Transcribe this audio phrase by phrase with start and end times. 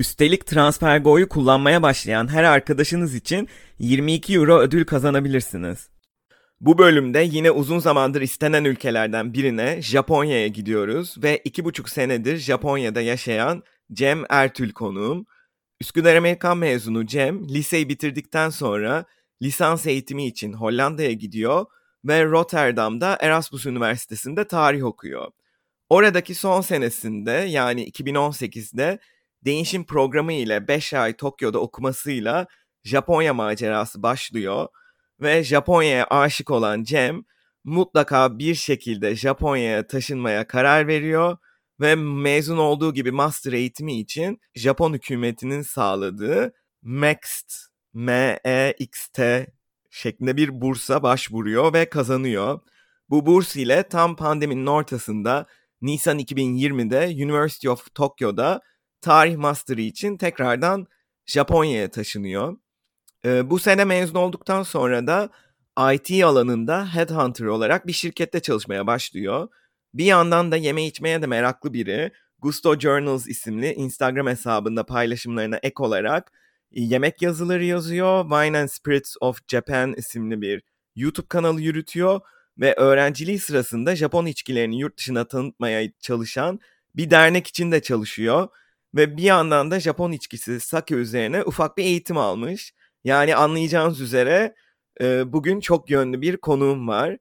[0.00, 3.48] Üstelik TransferGo'yu kullanmaya başlayan her arkadaşınız için
[3.78, 5.88] 22 euro ödül kazanabilirsiniz.
[6.60, 13.00] Bu bölümde yine uzun zamandır istenen ülkelerden birine Japonya'ya gidiyoruz ve iki buçuk senedir Japonya'da
[13.00, 13.62] yaşayan
[13.92, 15.26] Cem Ertül konuğum.
[15.80, 19.04] Üsküdar Amerikan mezunu Cem liseyi bitirdikten sonra
[19.42, 21.66] lisans eğitimi için Hollanda'ya gidiyor
[22.04, 25.30] ve Rotterdam'da Erasmus Üniversitesi'nde tarih okuyor.
[25.90, 28.98] Oradaki son senesinde yani 2018'de
[29.44, 32.46] değişim programı ile 5 ay Tokyo'da okumasıyla
[32.84, 34.68] Japonya macerası başlıyor
[35.20, 37.24] ve Japonya'ya aşık olan Cem
[37.64, 41.36] mutlaka bir şekilde Japonya'ya taşınmaya karar veriyor
[41.80, 47.54] ve mezun olduğu gibi master eğitimi için Japon hükümetinin sağladığı MEXT,
[47.94, 49.46] M-E-X-T
[49.90, 52.60] şeklinde bir bursa başvuruyor ve kazanıyor.
[53.10, 55.46] Bu burs ile tam pandeminin ortasında
[55.80, 58.60] Nisan 2020'de University of Tokyo'da
[59.02, 60.86] tarih master'ı için tekrardan
[61.26, 62.56] Japonya'ya taşınıyor.
[63.24, 65.30] Ee, bu sene mezun olduktan sonra da
[65.92, 69.48] IT alanında headhunter olarak bir şirkette çalışmaya başlıyor.
[69.94, 72.12] Bir yandan da yeme içmeye de meraklı biri.
[72.38, 76.32] Gusto Journals isimli Instagram hesabında paylaşımlarına ek olarak
[76.72, 78.22] e, yemek yazıları yazıyor.
[78.22, 80.62] Wine and Spirits of Japan isimli bir
[80.96, 82.20] YouTube kanalı yürütüyor
[82.58, 86.60] ve öğrenciliği sırasında Japon içkilerini yurt dışına tanıtmaya çalışan
[86.96, 88.48] bir dernek için de çalışıyor.
[88.94, 92.74] Ve bir yandan da Japon içkisi sake üzerine ufak bir eğitim almış.
[93.04, 94.54] Yani anlayacağınız üzere
[95.00, 97.16] e, bugün çok yönlü bir konuğum var.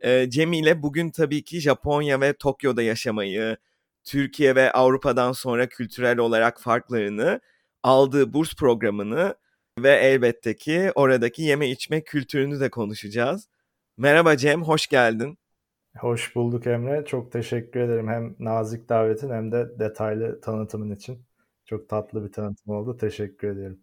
[0.00, 3.56] E, Cem ile bugün tabii ki Japonya ve Tokyo'da yaşamayı,
[4.04, 7.40] Türkiye ve Avrupa'dan sonra kültürel olarak farklarını,
[7.82, 9.34] aldığı burs programını
[9.78, 13.48] ve elbette ki oradaki yeme içme kültürünü de konuşacağız.
[13.96, 15.38] Merhaba Cem, hoş geldin.
[16.00, 17.04] Hoş bulduk Emre.
[17.04, 21.26] Çok teşekkür ederim hem nazik davetin hem de detaylı tanıtımın için.
[21.64, 22.96] Çok tatlı bir tanıtım oldu.
[22.96, 23.80] Teşekkür ederim.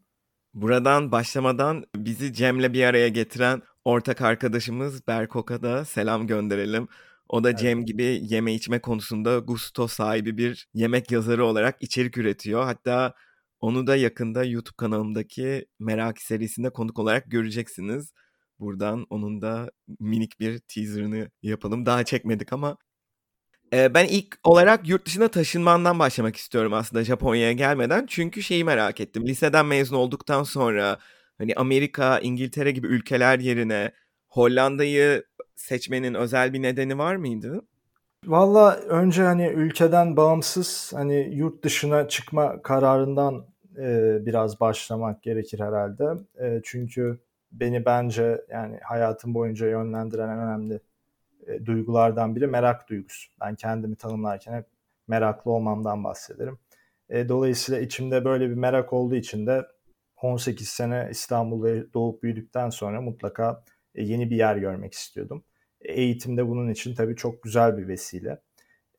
[0.54, 6.88] Buradan başlamadan bizi Cem'le bir araya getiren ortak arkadaşımız Berkok'a da selam gönderelim.
[7.30, 7.60] O da evet.
[7.60, 12.64] Cem gibi yeme içme konusunda gusto sahibi bir yemek yazarı olarak içerik üretiyor.
[12.64, 13.14] Hatta
[13.60, 18.14] onu da yakında YouTube kanalımdaki Merak serisinde konuk olarak göreceksiniz.
[18.60, 21.86] Buradan onun da minik bir teaserını yapalım.
[21.86, 22.78] Daha çekmedik ama
[23.74, 28.06] ee, ben ilk olarak yurt dışına taşınmandan başlamak istiyorum aslında Japonya'ya gelmeden.
[28.08, 29.28] Çünkü şeyi merak ettim.
[29.28, 30.98] Liseden mezun olduktan sonra
[31.38, 33.92] hani Amerika, İngiltere gibi ülkeler yerine
[34.30, 35.24] Hollanda'yı
[35.56, 37.62] seçmenin özel bir nedeni var mıydı?
[38.26, 43.46] Valla önce hani ülkeden bağımsız hani yurt dışına çıkma kararından
[43.78, 46.06] e, biraz başlamak gerekir herhalde.
[46.42, 47.20] E, çünkü
[47.54, 50.80] beni bence yani hayatım boyunca yönlendiren en önemli
[51.48, 53.32] e, duygulardan biri merak duygusu.
[53.42, 54.66] Ben kendimi tanımlarken hep
[55.08, 56.60] meraklı olmamdan bahsederim.
[57.10, 59.68] E, dolayısıyla içimde böyle bir merak olduğu için de
[60.22, 63.64] 18 sene İstanbul'da doğup büyüdükten sonra mutlaka
[63.96, 65.44] e, yeni bir yer görmek istiyordum.
[65.82, 68.42] E, eğitim de bunun için tabii çok güzel bir vesile.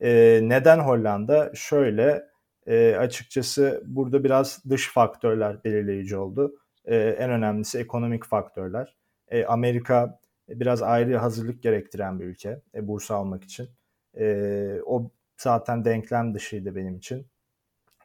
[0.01, 1.53] E, neden Hollanda?
[1.55, 2.23] Şöyle
[2.67, 6.55] e, açıkçası burada biraz dış faktörler belirleyici oldu.
[6.84, 8.97] E, en önemlisi ekonomik faktörler.
[9.28, 10.19] E, Amerika
[10.49, 13.69] biraz ayrı hazırlık gerektiren bir ülke e, burs almak için.
[14.19, 17.27] E, o zaten denklem dışıydı benim için.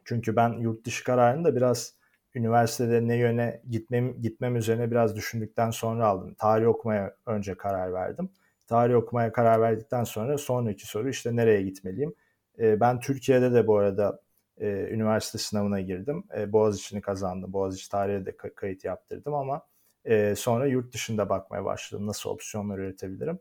[0.06, 1.94] Çünkü ben yurt dışı kararını da biraz
[2.36, 6.34] üniversitede ne yöne gitmem, gitmem üzerine biraz düşündükten sonra aldım.
[6.34, 8.30] Tarih okumaya önce karar verdim.
[8.68, 12.14] Tarih okumaya karar verdikten sonra sonraki soru işte nereye gitmeliyim?
[12.60, 14.20] E, ben Türkiye'de de bu arada
[14.60, 16.24] e, üniversite sınavına girdim.
[16.38, 17.54] E, Boğaziçi'ni kazandım.
[17.54, 19.62] Boğaziçi tarihe de kayıt yaptırdım ama
[20.06, 22.08] e, sonra yurt dışında bakmaya başladım.
[22.08, 23.40] Nasıl opsiyonlar üretebilirim.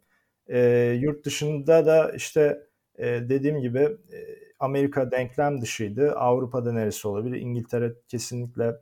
[0.49, 0.59] E,
[1.01, 2.63] yurt dışında da işte
[2.99, 4.19] e, dediğim gibi e,
[4.61, 6.13] Amerika denklem dışıydı.
[6.13, 7.41] Avrupa'da neresi olabilir?
[7.41, 8.77] İngiltere kesinlikle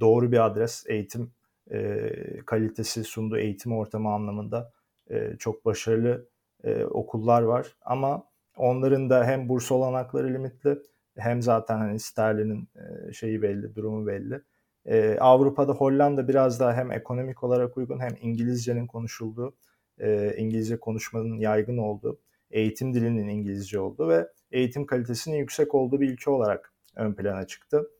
[0.00, 0.84] doğru bir adres.
[0.88, 1.32] Eğitim
[1.70, 2.10] e,
[2.46, 4.72] kalitesi sunduğu eğitim ortamı anlamında
[5.10, 6.28] e, çok başarılı
[6.64, 7.76] e, okullar var.
[7.82, 8.24] Ama
[8.56, 10.78] onların da hem burs olanakları limitli
[11.16, 14.42] hem zaten hani sterlinin e, şeyi belli, durumu belli.
[14.86, 19.56] Ee, Avrupa'da Hollanda biraz daha hem ekonomik olarak uygun hem İngilizcenin konuşulduğu,
[19.98, 22.20] e, İngilizce konuşmanın yaygın olduğu,
[22.50, 27.90] eğitim dilinin İngilizce olduğu ve eğitim kalitesinin yüksek olduğu bir ülke olarak ön plana çıktı.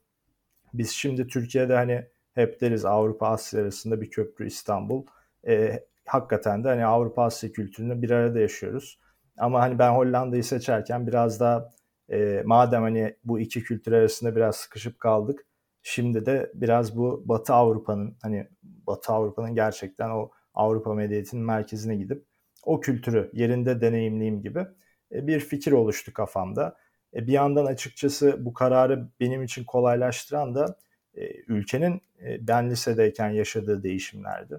[0.75, 5.07] Biz şimdi Türkiye'de hani hep deriz Avrupa Asya arasında bir köprü İstanbul.
[5.47, 8.99] E, hakikaten de hani Avrupa Asya kültürünü bir arada yaşıyoruz.
[9.39, 11.71] Ama hani ben Hollanda'yı seçerken biraz daha
[12.11, 15.47] e, madem hani bu iki kültür arasında biraz sıkışıp kaldık.
[15.83, 22.25] Şimdi de biraz bu Batı Avrupa'nın hani Batı Avrupa'nın gerçekten o Avrupa medeniyetinin merkezine gidip
[22.65, 24.67] o kültürü yerinde deneyimleyeyim gibi
[25.12, 26.77] e, bir fikir oluştu kafamda.
[27.15, 30.79] E, bir yandan açıkçası bu kararı benim için kolaylaştıran da
[31.15, 32.03] e, ülkenin
[32.41, 34.59] ben lisedeyken yaşadığı değişimlerdi.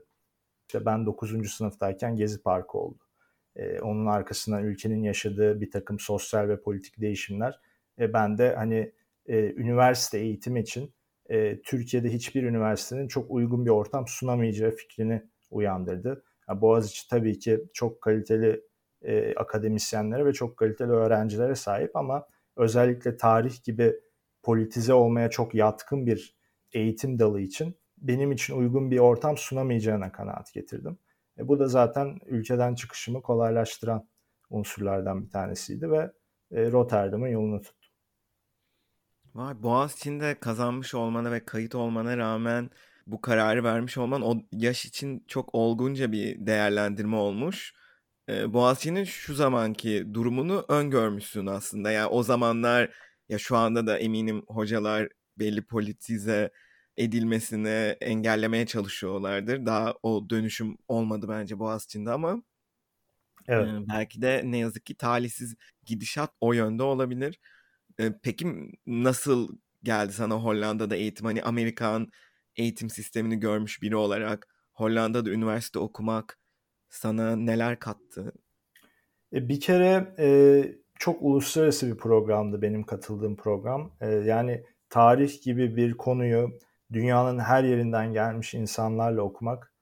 [0.68, 1.52] İşte ben 9.
[1.52, 3.11] sınıftayken Gezi Parkı oldu.
[3.82, 7.60] Onun arkasından ülkenin yaşadığı bir takım sosyal ve politik değişimler.
[7.98, 8.92] Ben de hani
[9.30, 10.94] üniversite eğitimi için
[11.64, 15.22] Türkiye'de hiçbir üniversitenin çok uygun bir ortam sunamayacağı fikrini
[15.52, 16.24] uyandırdı.
[16.50, 18.62] Boğaziçi tabii ki çok kaliteli
[19.02, 22.28] e, akademisyenlere ve çok kaliteli öğrencilere sahip ama
[22.58, 23.94] özellikle tarih gibi
[24.44, 26.36] politize olmaya çok yatkın bir
[26.74, 30.98] eğitim dalı için benim için uygun bir ortam sunamayacağına kanaat getirdim.
[31.42, 34.08] E, bu da zaten ülkeden çıkışımı kolaylaştıran
[34.50, 36.12] unsurlardan bir tanesiydi ve
[36.52, 37.92] e, Rotterdam'ın yolunu tuttum.
[39.36, 42.70] Vay Boğaziçi'nde kazanmış olmana ve kayıt olmana rağmen
[43.08, 47.74] bu kararı vermiş olman o yaş için çok olgunca bir değerlendirme olmuş.
[48.30, 51.92] Ee, Boğaziçi'nin şu zamanki durumunu öngörmüşsün aslında.
[51.92, 52.90] Yani o zamanlar
[53.30, 55.10] ya şu anda da eminim hocalar
[55.40, 56.52] belli politize
[56.98, 59.66] edilmesini engellemeye çalışıyorlardır.
[59.66, 62.44] Daha o dönüşüm olmadı bence Boğaziçi'nde ama
[63.48, 63.68] evet.
[63.68, 65.56] e, belki de ne yazık ki talihsiz
[65.86, 67.40] gidişat o yönde olabilir.
[68.00, 71.26] E, peki nasıl geldi sana Hollanda'da eğitim?
[71.26, 72.12] Hani Amerikan
[72.56, 76.40] eğitim sistemini görmüş biri olarak Hollanda'da üniversite okumak
[76.90, 78.34] sana neler kattı?
[79.34, 80.28] E, bir kere e,
[81.00, 83.92] çok uluslararası bir programdı benim katıldığım program.
[84.02, 86.60] E, yani tarih gibi bir konuyu
[86.94, 89.74] dünyanın her yerinden gelmiş insanlarla okumak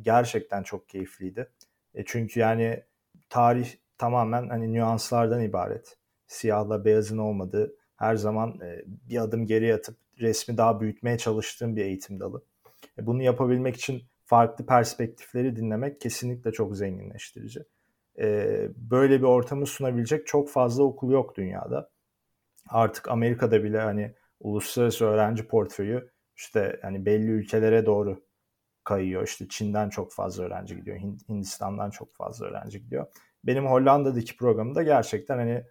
[0.00, 1.50] gerçekten çok keyifliydi.
[1.94, 2.84] E, çünkü yani
[3.28, 5.98] tarih tamamen hani nüanslardan ibaret.
[6.26, 11.84] Siyahla beyazın olmadığı, her zaman e, bir adım geri atıp resmi daha büyütmeye çalıştığım bir
[11.84, 12.44] eğitim dalı.
[12.98, 17.60] E, bunu yapabilmek için farklı perspektifleri dinlemek kesinlikle çok zenginleştirici.
[18.18, 21.90] E, böyle bir ortamı sunabilecek çok fazla okul yok dünyada.
[22.68, 28.24] Artık Amerika'da bile hani uluslararası öğrenci portföyü işte hani belli ülkelere doğru
[28.84, 29.24] kayıyor.
[29.24, 30.98] İşte Çin'den çok fazla öğrenci gidiyor.
[31.28, 33.06] Hindistan'dan çok fazla öğrenci gidiyor.
[33.44, 35.64] Benim Hollanda'daki programımda gerçekten hani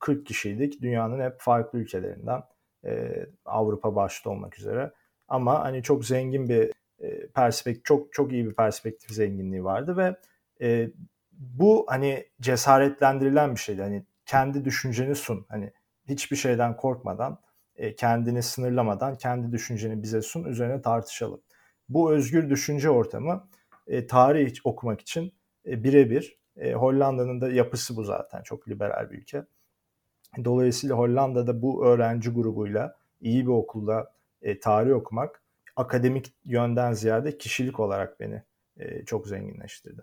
[0.00, 0.82] 40 kişiydik.
[0.82, 2.42] Dünyanın hep farklı ülkelerinden
[2.84, 4.92] e, Avrupa başta olmak üzere.
[5.28, 10.16] Ama hani çok zengin bir e, perspektif, çok çok iyi bir perspektif zenginliği vardı ve
[10.66, 10.90] e,
[11.32, 13.82] bu hani cesaretlendirilen bir şeydi.
[13.82, 15.46] Hani kendi düşünceni sun.
[15.48, 15.72] Hani
[16.08, 17.40] hiçbir şeyden korkmadan,
[17.80, 21.40] e, kendini sınırlamadan kendi düşünceni bize sun, üzerine tartışalım.
[21.88, 23.48] Bu özgür düşünce ortamı
[23.86, 25.32] e, tarih okumak için
[25.66, 26.40] e, birebir.
[26.74, 28.42] Hollanda'nın da yapısı bu zaten.
[28.42, 29.44] Çok liberal bir ülke.
[30.44, 34.12] Dolayısıyla Hollanda'da bu öğrenci grubuyla iyi bir okulda
[34.62, 35.42] tarih okumak
[35.76, 38.42] akademik yönden ziyade kişilik olarak beni
[39.06, 40.02] çok zenginleştirdi.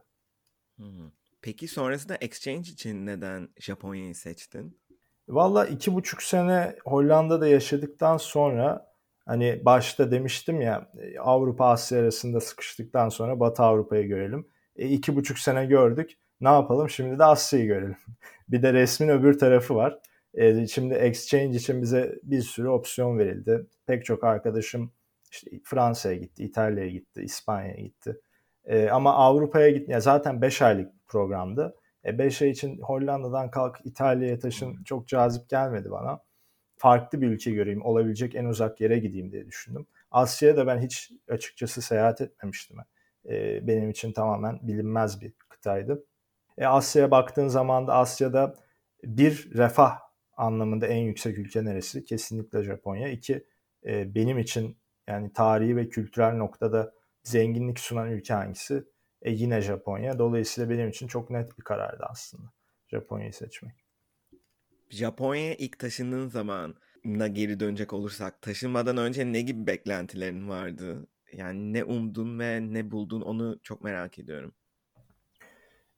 [1.42, 4.80] Peki sonrasında exchange için neden Japonya'yı seçtin?
[5.28, 8.92] Valla iki buçuk sene Hollanda'da yaşadıktan sonra
[9.26, 14.48] hani başta demiştim ya e, Avrupa Asya arasında sıkıştıktan sonra Batı Avrupa'yı görelim.
[14.76, 16.12] E, iki buçuk sene gördük.
[16.42, 17.98] Ne yapalım şimdi de Asya'yı görelim.
[18.50, 20.00] bir de resmin öbür tarafı var.
[20.34, 23.66] E, şimdi exchange için bize bir sürü opsiyon verildi.
[23.88, 24.92] Pek çok arkadaşım
[25.32, 28.22] işte Fransa'ya gitti, İtalya'ya gitti, İspanya'ya gitti.
[28.66, 29.96] E, ama Avrupa'ya gitti.
[30.00, 31.76] Zaten 5 aylık programdı.
[32.08, 36.20] 5 e, ay için Hollanda'dan kalk İtalya'ya taşın çok cazip gelmedi bana.
[36.78, 39.88] Farklı bir ülke göreyim, olabilecek en uzak yere gideyim diye düşündüm.
[40.12, 42.78] Asya'ya da ben hiç açıkçası seyahat etmemiştim.
[43.30, 46.06] E, benim için tamamen bilinmez bir kıtaydı.
[46.58, 48.56] E, Asya'ya baktığın zaman da Asya'da
[49.04, 50.00] bir refah
[50.38, 52.06] anlamında en yüksek ülke neresi?
[52.06, 53.10] Kesinlikle Japonya.
[53.10, 53.46] İki,
[53.86, 58.84] e, benim için yani tarihi ve kültürel noktada zenginlik sunan ülke hangisi?
[59.22, 60.20] E, yine Japonya.
[60.20, 62.54] Dolayısıyla benim için çok net bir karardı aslında
[62.88, 63.86] Japonya'yı seçmek.
[64.90, 71.08] Japonya'ya ilk taşındığın zaman na geri dönecek olursak taşınmadan önce ne gibi beklentilerin vardı?
[71.34, 74.54] Yani ne umdun ve ne buldun onu çok merak ediyorum.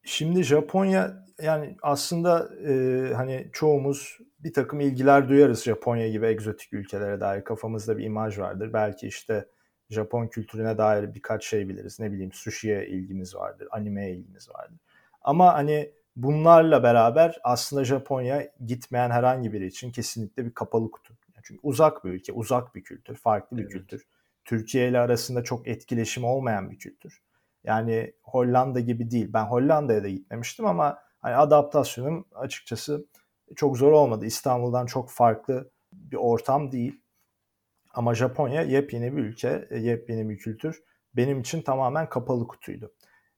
[0.04, 7.20] Şimdi Japonya yani aslında e, hani çoğumuz bir takım ilgiler duyarız Japonya gibi egzotik ülkelere
[7.20, 8.74] dair kafamızda bir imaj vardır.
[8.74, 9.46] Belki işte
[9.90, 12.00] Japon kültürüne dair birkaç şey biliriz.
[12.00, 14.78] Ne bileyim sushi'ye ilgimiz vardır, animeye ilgimiz vardır.
[15.22, 21.14] Ama hani bunlarla beraber aslında Japonya gitmeyen herhangi biri için kesinlikle bir kapalı kutu.
[21.44, 23.72] Çünkü uzak bir ülke, uzak bir kültür, farklı bir evet.
[23.72, 24.08] kültür.
[24.46, 27.22] Türkiye ile arasında çok etkileşim olmayan bir kültür.
[27.64, 29.30] Yani Hollanda gibi değil.
[29.34, 33.06] Ben Hollanda'ya da gitmemiştim ama hani adaptasyonum açıkçası
[33.56, 34.26] çok zor olmadı.
[34.26, 37.02] İstanbul'dan çok farklı bir ortam değil.
[38.00, 40.84] Ama Japonya yepyeni bir ülke, e, yepyeni bir kültür.
[41.16, 42.94] Benim için tamamen kapalı kutuydu.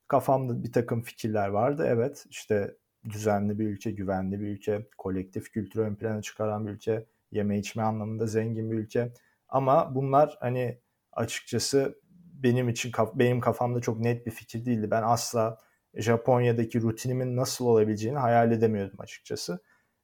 [0.08, 1.84] Kafamda bir takım fikirler vardı.
[1.88, 7.06] Evet işte düzenli bir ülke, güvenli bir ülke, kolektif kültürü ön plana çıkaran bir ülke,
[7.32, 9.12] yeme içme anlamında zengin bir ülke.
[9.48, 10.78] Ama bunlar hani
[11.12, 11.98] açıkçası
[12.34, 14.90] benim için benim kafamda çok net bir fikir değildi.
[14.90, 15.58] Ben asla
[15.94, 19.60] Japonya'daki rutinimin nasıl olabileceğini hayal edemiyordum açıkçası.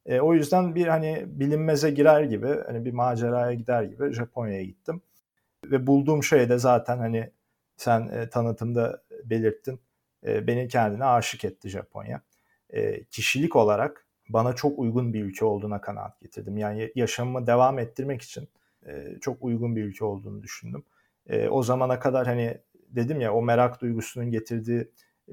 [0.09, 5.01] E, o yüzden bir hani bilinmeze girer gibi, hani bir maceraya gider gibi Japonya'ya gittim.
[5.65, 7.31] Ve bulduğum şey de zaten hani
[7.77, 9.79] sen e, tanıtımda belirttin.
[10.27, 12.21] E, beni kendine aşık etti Japonya.
[12.69, 16.57] E, kişilik olarak bana çok uygun bir ülke olduğuna kanaat getirdim.
[16.57, 18.49] Yani yaşamımı devam ettirmek için
[18.87, 20.83] e, çok uygun bir ülke olduğunu düşündüm.
[21.27, 22.57] E, o zamana kadar hani
[22.89, 24.87] dedim ya o merak duygusunun getirdiği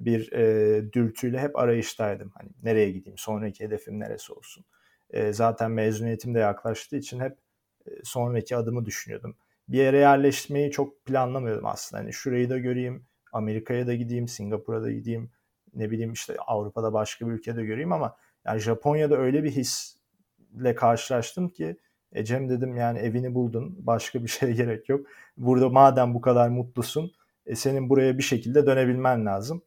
[0.04, 2.32] bir e, dürtüyle hep arayıştaydım.
[2.34, 4.64] Hani nereye gideyim, sonraki hedefim neresi olsun.
[5.10, 7.38] E, zaten mezuniyetim de yaklaştığı için hep
[7.86, 9.36] e, sonraki adımı düşünüyordum.
[9.68, 12.02] Bir yere yerleşmeyi çok planlamıyordum aslında.
[12.02, 15.30] Hani şurayı da göreyim, Amerika'ya da gideyim, Singapur'a da gideyim,
[15.74, 21.48] ne bileyim işte Avrupa'da başka bir ülkede göreyim ama yani Japonya'da öyle bir hisle karşılaştım
[21.48, 21.76] ki
[22.12, 23.76] e Cem dedim yani evini buldun.
[23.78, 25.06] Başka bir şeye gerek yok.
[25.36, 27.12] Burada madem bu kadar mutlusun
[27.46, 29.62] e, senin buraya bir şekilde dönebilmen lazım.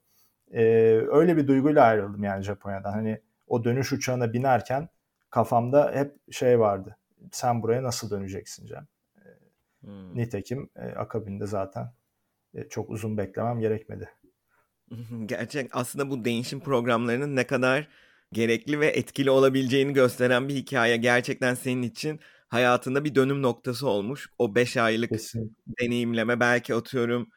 [0.53, 0.63] E,
[1.11, 2.91] öyle bir duyguyla ayrıldım yani Japonya'dan.
[2.91, 4.89] Hani o dönüş uçağına binerken
[5.29, 6.97] kafamda hep şey vardı.
[7.31, 8.87] Sen buraya nasıl döneceksin Cem?
[9.81, 10.15] Hmm.
[10.15, 11.91] Nitekim e, akabinde zaten
[12.53, 14.09] e, çok uzun beklemem gerekmedi.
[15.25, 17.87] Gerçek aslında bu değişim programlarının ne kadar
[18.33, 20.97] gerekli ve etkili olabileceğini gösteren bir hikaye.
[20.97, 24.29] Gerçekten senin için hayatında bir dönüm noktası olmuş.
[24.37, 25.55] O 5 aylık Kesinlikle.
[25.79, 27.29] deneyimleme belki atıyorum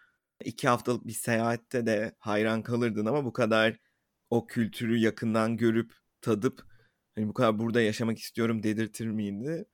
[0.45, 3.79] 2 haftalık bir seyahatte de hayran kalırdın ama bu kadar
[4.31, 6.67] o kültürü yakından görüp tadıp
[7.15, 9.65] hani bu kadar burada yaşamak istiyorum dedirtir miydi?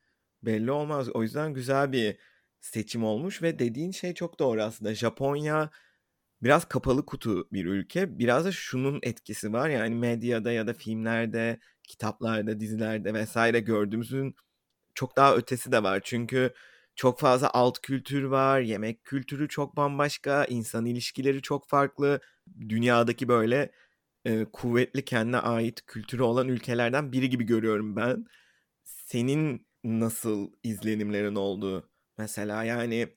[0.43, 1.09] Belli olmaz.
[1.09, 2.19] O yüzden güzel bir
[2.61, 4.95] seçim olmuş ve dediğin şey çok doğru aslında.
[4.95, 5.71] Japonya
[6.43, 8.19] biraz kapalı kutu bir ülke.
[8.19, 14.35] Biraz da şunun etkisi var yani medyada ya da filmlerde, kitaplarda, dizilerde vesaire gördüğümüzün
[14.95, 16.01] çok daha ötesi de var.
[16.05, 16.55] Çünkü
[16.99, 22.21] çok fazla alt kültür var, yemek kültürü çok bambaşka, insan ilişkileri çok farklı.
[22.69, 23.73] Dünyadaki böyle
[24.25, 28.27] e, kuvvetli kendine ait kültürü olan ülkelerden biri gibi görüyorum ben.
[28.85, 31.91] Senin nasıl izlenimlerin oldu?
[32.19, 33.09] Mesela yani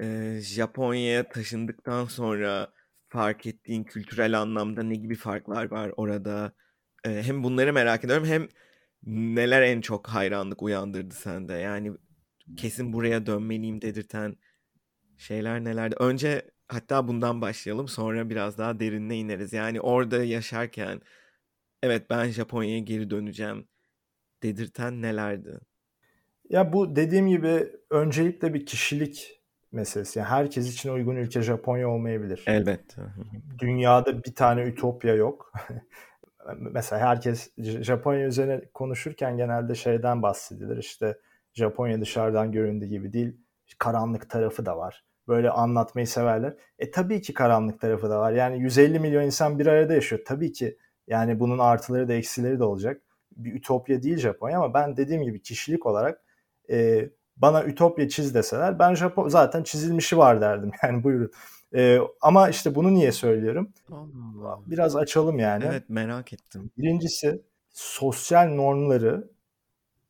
[0.00, 2.72] e, Japonya'ya taşındıktan sonra
[3.08, 6.52] fark ettiğin kültürel anlamda ne gibi farklar var orada?
[7.04, 8.48] E, hem bunları merak ediyorum hem
[9.06, 11.54] neler en çok hayranlık uyandırdı sende?
[11.54, 11.92] Yani
[12.56, 14.36] kesin buraya dönmeliyim dedirten
[15.16, 15.96] şeyler nelerdi?
[15.98, 19.52] Önce hatta bundan başlayalım sonra biraz daha derinine ineriz.
[19.52, 21.00] Yani orada yaşarken
[21.82, 23.68] evet ben Japonya'ya geri döneceğim
[24.42, 25.58] dedirten nelerdi?
[26.48, 30.18] Ya bu dediğim gibi öncelikle bir kişilik meselesi.
[30.18, 32.44] Yani herkes için uygun ülke Japonya olmayabilir.
[32.46, 33.02] Elbette.
[33.58, 35.52] Dünyada bir tane ütopya yok.
[36.56, 40.76] Mesela herkes Japonya üzerine konuşurken genelde şeyden bahsedilir.
[40.76, 41.18] İşte
[41.58, 43.36] Japonya dışarıdan göründüğü gibi değil.
[43.78, 45.04] Karanlık tarafı da var.
[45.28, 46.54] Böyle anlatmayı severler.
[46.78, 48.32] E tabii ki karanlık tarafı da var.
[48.32, 50.22] Yani 150 milyon insan bir arada yaşıyor.
[50.26, 53.02] Tabii ki yani bunun artıları da eksileri de olacak.
[53.36, 56.22] Bir ütopya değil Japonya ama ben dediğim gibi kişilik olarak
[56.70, 60.70] e, bana ütopya çiz deseler ben Japon zaten çizilmişi var derdim.
[60.82, 61.30] Yani buyurun.
[61.74, 63.72] E, ama işte bunu niye söylüyorum?
[63.90, 64.58] Allah.
[64.66, 65.64] Biraz açalım yani.
[65.68, 66.70] Evet merak ettim.
[66.78, 69.28] Birincisi sosyal normları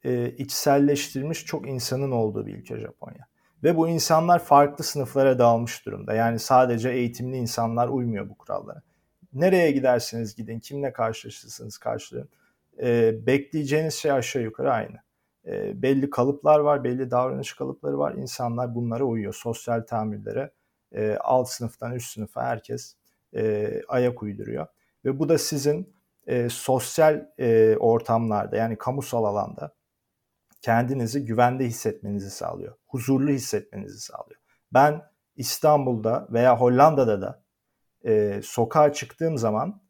[0.04, 3.26] e, içselleştirmiş çok insanın olduğu bir ülke Japonya.
[3.62, 6.14] Ve bu insanlar farklı sınıflara dağılmış durumda.
[6.14, 8.82] Yani sadece eğitimli insanlar uymuyor bu kurallara.
[9.32, 12.28] Nereye giderseniz gidin, kimle karşılaşırsanız karşılayın.
[12.82, 14.96] E, bekleyeceğiniz şey aşağı yukarı aynı.
[15.46, 18.14] E, belli kalıplar var, belli davranış kalıpları var.
[18.14, 19.34] İnsanlar bunlara uyuyor.
[19.34, 20.50] Sosyal tahammüllere
[20.92, 22.96] e, alt sınıftan üst sınıfa herkes
[23.36, 24.66] e, ayak uyduruyor.
[25.04, 25.94] Ve bu da sizin
[26.26, 29.74] e, sosyal e, ortamlarda yani kamusal alanda
[30.60, 32.76] kendinizi güvende hissetmenizi sağlıyor.
[32.86, 34.40] Huzurlu hissetmenizi sağlıyor.
[34.72, 35.02] Ben
[35.36, 37.44] İstanbul'da veya Hollanda'da da
[38.04, 39.82] e, sokağa çıktığım zaman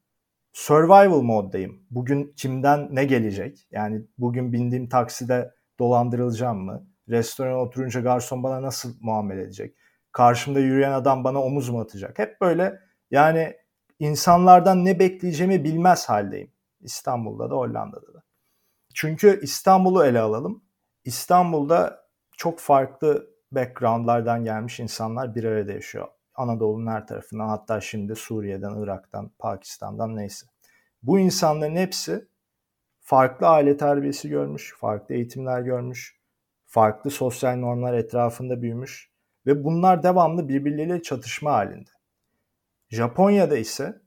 [0.52, 1.82] survival moddayım.
[1.90, 3.66] Bugün kimden ne gelecek?
[3.70, 6.86] Yani bugün bindiğim takside dolandırılacağım mı?
[7.08, 9.76] Restorana oturunca garson bana nasıl muamele edecek?
[10.12, 12.18] Karşımda yürüyen adam bana omuz mu atacak?
[12.18, 13.56] Hep böyle yani
[13.98, 16.52] insanlardan ne bekleyeceğimi bilmez haldeyim.
[16.80, 18.17] İstanbul'da da Hollanda'da da.
[18.94, 20.64] Çünkü İstanbul'u ele alalım.
[21.04, 26.08] İstanbul'da çok farklı backgroundlardan gelmiş insanlar bir arada yaşıyor.
[26.34, 30.46] Anadolu'nun her tarafından hatta şimdi Suriye'den, Irak'tan, Pakistan'dan neyse.
[31.02, 32.28] Bu insanların hepsi
[33.00, 36.20] farklı aile terbiyesi görmüş, farklı eğitimler görmüş,
[36.66, 39.12] farklı sosyal normlar etrafında büyümüş
[39.46, 41.90] ve bunlar devamlı birbirleriyle çatışma halinde.
[42.88, 44.02] Japonya'da ise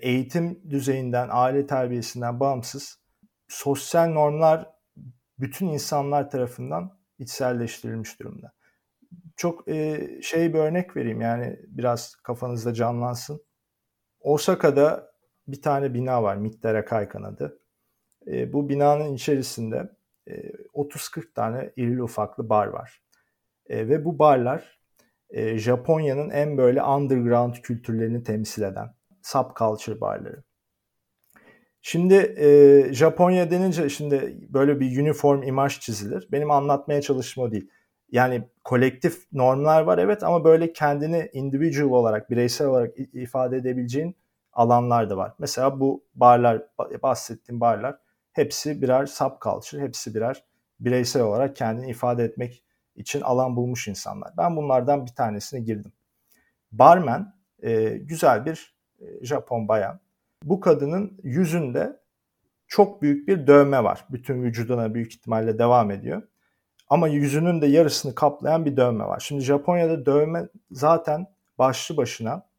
[0.00, 2.99] eğitim düzeyinden, aile terbiyesinden bağımsız
[3.50, 4.70] sosyal normlar
[5.38, 8.52] bütün insanlar tarafından içselleştirilmiş durumda.
[9.36, 13.44] Çok e, şey bir örnek vereyim yani biraz kafanızda canlansın.
[14.20, 15.12] Osaka'da
[15.48, 17.60] bir tane bina var Mittera Kaikan adı.
[18.26, 19.90] E, bu binanın içerisinde
[20.26, 20.32] e,
[20.74, 23.02] 30-40 tane irili ufaklı bar var.
[23.66, 24.80] E, ve bu barlar
[25.30, 30.42] e, Japonya'nın en böyle underground kültürlerini temsil eden subculture barları.
[31.82, 36.28] Şimdi e, Japonya denince şimdi böyle bir uniform imaj çizilir.
[36.32, 37.70] Benim anlatmaya çalıştığım o değil.
[38.12, 44.16] Yani kolektif normlar var evet ama böyle kendini individual olarak, bireysel olarak ifade edebileceğin
[44.52, 45.32] alanlar da var.
[45.38, 46.62] Mesela bu barlar,
[47.02, 47.98] bahsettiğim barlar
[48.32, 50.44] hepsi birer subculture, hepsi birer
[50.80, 52.64] bireysel olarak kendini ifade etmek
[52.96, 54.32] için alan bulmuş insanlar.
[54.36, 55.92] Ben bunlardan bir tanesine girdim.
[56.72, 60.00] Barman e, güzel bir e, Japon bayan.
[60.44, 62.00] Bu kadının yüzünde
[62.66, 64.04] çok büyük bir dövme var.
[64.10, 66.22] Bütün vücuduna büyük ihtimalle devam ediyor.
[66.88, 69.20] Ama yüzünün de yarısını kaplayan bir dövme var.
[69.20, 71.26] Şimdi Japonya'da dövme zaten
[71.58, 72.50] başlı başına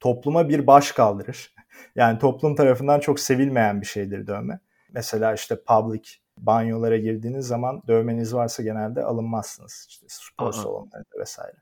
[0.00, 1.54] topluma bir baş kaldırır.
[1.94, 4.60] Yani toplum tarafından çok sevilmeyen bir şeydir dövme.
[4.92, 6.02] Mesela işte public
[6.38, 9.86] banyolara girdiğiniz zaman dövmeniz varsa genelde alınmazsınız.
[9.88, 11.56] İşte spor salonlarında vesaire.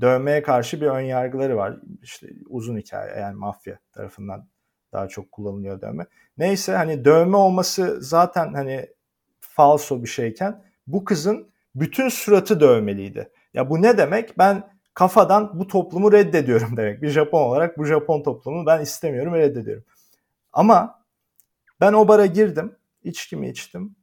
[0.00, 1.80] Dövmeye karşı bir ön yargıları var.
[2.02, 4.48] İşte uzun hikaye yani mafya tarafından
[4.94, 6.06] daha çok kullanılıyor dövme.
[6.38, 8.86] Neyse hani dövme olması zaten hani
[9.40, 13.30] falso bir şeyken bu kızın bütün suratı dövmeliydi.
[13.54, 14.38] Ya bu ne demek?
[14.38, 17.02] Ben kafadan bu toplumu reddediyorum demek.
[17.02, 19.84] Bir Japon olarak bu Japon toplumunu ben istemiyorum reddediyorum.
[20.52, 21.04] Ama
[21.80, 23.96] ben o bara girdim, içkimi içtim,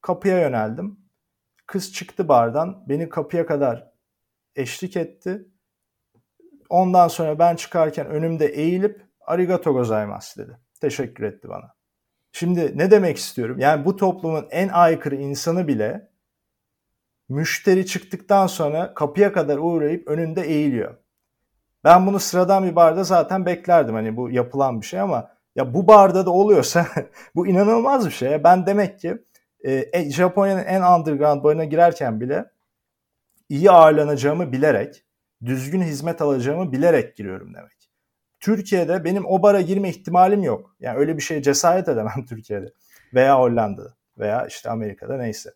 [0.00, 0.98] kapıya yöneldim.
[1.66, 3.92] Kız çıktı bardan, beni kapıya kadar
[4.56, 5.48] eşlik etti.
[6.68, 10.58] Ondan sonra ben çıkarken önümde eğilip arigato gozaimasu dedi.
[10.80, 11.74] Teşekkür etti bana.
[12.32, 13.58] Şimdi ne demek istiyorum?
[13.58, 16.08] Yani bu toplumun en aykırı insanı bile
[17.28, 20.94] müşteri çıktıktan sonra kapıya kadar uğrayıp önünde eğiliyor.
[21.84, 25.86] Ben bunu sıradan bir barda zaten beklerdim hani bu yapılan bir şey ama ya bu
[25.86, 26.86] barda da oluyorsa
[27.34, 28.44] bu inanılmaz bir şey.
[28.44, 29.18] Ben demek ki
[29.64, 32.44] e, e, Japonya'nın en underground barına girerken bile
[33.48, 35.04] iyi ağırlanacağımı bilerek,
[35.44, 37.81] düzgün hizmet alacağımı bilerek giriyorum demek.
[38.42, 40.76] Türkiye'de benim o bara girme ihtimalim yok.
[40.80, 42.72] Yani öyle bir şeye cesaret edemem Türkiye'de
[43.14, 45.50] veya Hollanda'da veya işte Amerika'da neyse.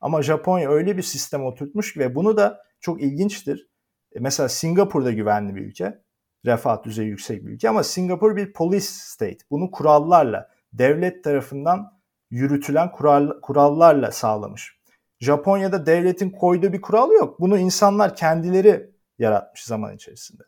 [0.00, 3.68] Ama Japonya öyle bir sistem oturtmuş ve bunu da çok ilginçtir.
[4.14, 6.02] E, mesela Singapur'da güvenli bir ülke.
[6.46, 9.38] Refah düzeyi yüksek bir ülke ama Singapur bir police state.
[9.50, 12.00] Bunu kurallarla, devlet tarafından
[12.30, 14.76] yürütülen kural, kurallarla sağlamış.
[15.20, 17.40] Japonya'da devletin koyduğu bir kural yok.
[17.40, 20.42] Bunu insanlar kendileri yaratmış zaman içerisinde.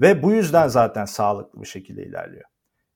[0.00, 2.44] Ve bu yüzden zaten sağlıklı bir şekilde ilerliyor.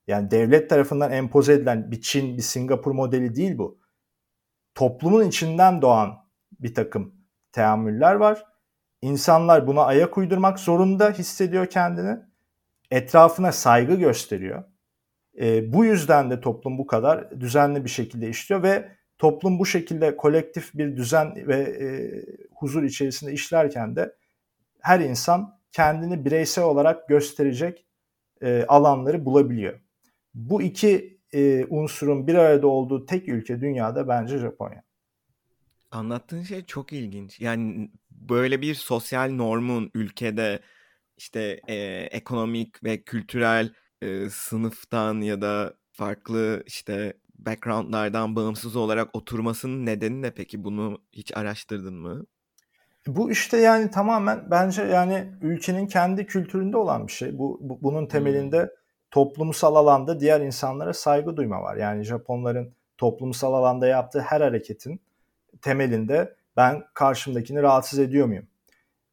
[0.07, 3.79] Yani devlet tarafından empoze edilen bir Çin, bir Singapur modeli değil bu.
[4.75, 6.13] Toplumun içinden doğan
[6.59, 7.15] bir takım
[7.51, 8.43] teamüller var.
[9.01, 12.17] İnsanlar buna ayak uydurmak zorunda hissediyor kendini.
[12.91, 14.63] Etrafına saygı gösteriyor.
[15.39, 20.17] E, bu yüzden de toplum bu kadar düzenli bir şekilde işliyor ve toplum bu şekilde
[20.17, 21.87] kolektif bir düzen ve e,
[22.55, 24.15] huzur içerisinde işlerken de
[24.81, 27.85] her insan kendini bireysel olarak gösterecek
[28.41, 29.79] e, alanları bulabiliyor.
[30.33, 34.83] Bu iki e, unsurun bir arada olduğu tek ülke dünyada bence Japonya.
[35.91, 37.41] Anlattığın şey çok ilginç.
[37.41, 40.59] Yani böyle bir sosyal normun ülkede
[41.17, 41.75] işte e,
[42.11, 50.31] ekonomik ve kültürel e, sınıftan ya da farklı işte backgroundlardan bağımsız olarak oturmasının nedeni ne
[50.31, 50.63] peki?
[50.63, 52.25] Bunu hiç araştırdın mı?
[53.07, 57.37] Bu işte yani tamamen bence yani ülkenin kendi kültüründe olan bir şey.
[57.37, 58.69] Bu, bu bunun temelinde hmm.
[59.11, 61.75] toplumsal alanda diğer insanlara saygı duyma var.
[61.75, 65.01] Yani Japonların toplumsal alanda yaptığı her hareketin
[65.61, 68.47] temelinde ben karşımdakini rahatsız ediyor muyum?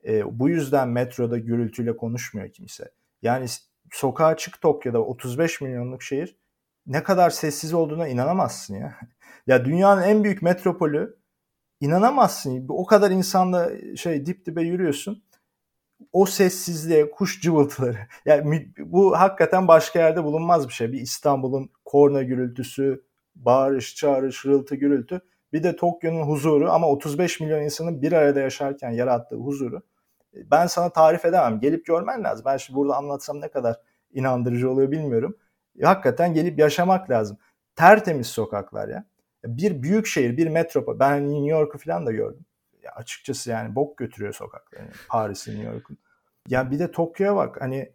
[0.06, 2.90] E, bu yüzden metroda gürültüyle konuşmuyor kimse.
[3.22, 3.46] Yani
[3.90, 6.36] sokağa çık Tokyo'da 35 milyonluk şehir
[6.86, 8.96] ne kadar sessiz olduğuna inanamazsın ya.
[9.46, 11.16] ya dünyanın en büyük metropolü
[11.82, 12.66] inanamazsın.
[12.68, 15.22] O kadar insanla şey dip dibe yürüyorsun.
[16.12, 17.98] O sessizliğe, kuş cıvıltıları.
[18.26, 20.92] Yani bu hakikaten başka yerde bulunmaz bir şey.
[20.92, 23.04] Bir İstanbul'un korna gürültüsü,
[23.36, 25.20] bağırış, çağırış, hırıltı, gürültü.
[25.52, 29.82] Bir de Tokyo'nun huzuru ama 35 milyon insanın bir arada yaşarken yarattığı huzuru
[30.34, 31.60] Ben sana tarif edemem.
[31.60, 32.44] Gelip görmen lazım.
[32.46, 33.76] Ben şimdi burada anlatsam ne kadar
[34.12, 35.36] inandırıcı oluyor bilmiyorum.
[35.82, 37.38] Hakikaten gelip yaşamak lazım.
[37.76, 39.04] Tertemiz sokaklar ya.
[39.44, 40.98] Bir büyük şehir, bir metropol.
[40.98, 42.44] Ben New York'u falan da gördüm.
[42.82, 44.82] Ya açıkçası yani bok götürüyor sokakları.
[44.82, 45.98] Yani Paris'in, New York'un.
[46.48, 47.60] Ya bir de Tokyo'ya bak.
[47.60, 47.92] Hani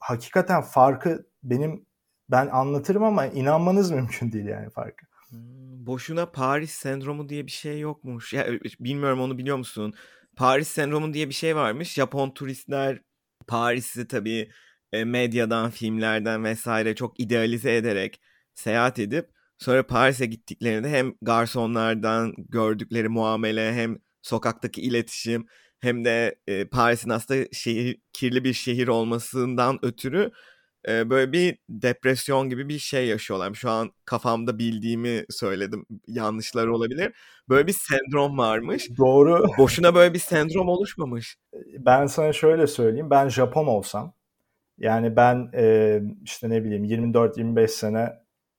[0.00, 1.86] hakikaten farkı benim
[2.30, 5.06] ben anlatırım ama inanmanız mümkün değil yani farkı.
[5.28, 8.32] Hmm, boşuna Paris sendromu diye bir şey yokmuş.
[8.32, 8.46] Ya
[8.80, 9.94] bilmiyorum onu biliyor musun?
[10.36, 11.92] Paris sendromu diye bir şey varmış.
[11.92, 13.02] Japon turistler
[13.46, 14.50] Paris'i tabii
[14.92, 18.20] e, medyadan, filmlerden vesaire çok idealize ederek
[18.54, 25.46] seyahat edip sonra Paris'e gittiklerinde hem garsonlardan gördükleri muamele hem sokaktaki iletişim
[25.80, 30.30] hem de e, Paris'in aslında şehir kirli bir şehir olmasından ötürü
[30.88, 33.54] e, böyle bir depresyon gibi bir şey yaşıyorlar.
[33.54, 35.86] Şu an kafamda bildiğimi söyledim.
[36.06, 37.12] Yanlışlar olabilir.
[37.48, 38.88] Böyle bir sendrom varmış.
[38.98, 39.46] Doğru.
[39.58, 41.36] Boşuna böyle bir sendrom oluşmamış.
[41.78, 43.10] Ben sana şöyle söyleyeyim.
[43.10, 44.14] Ben Japon olsam
[44.78, 48.12] yani ben e, işte ne bileyim 24-25 sene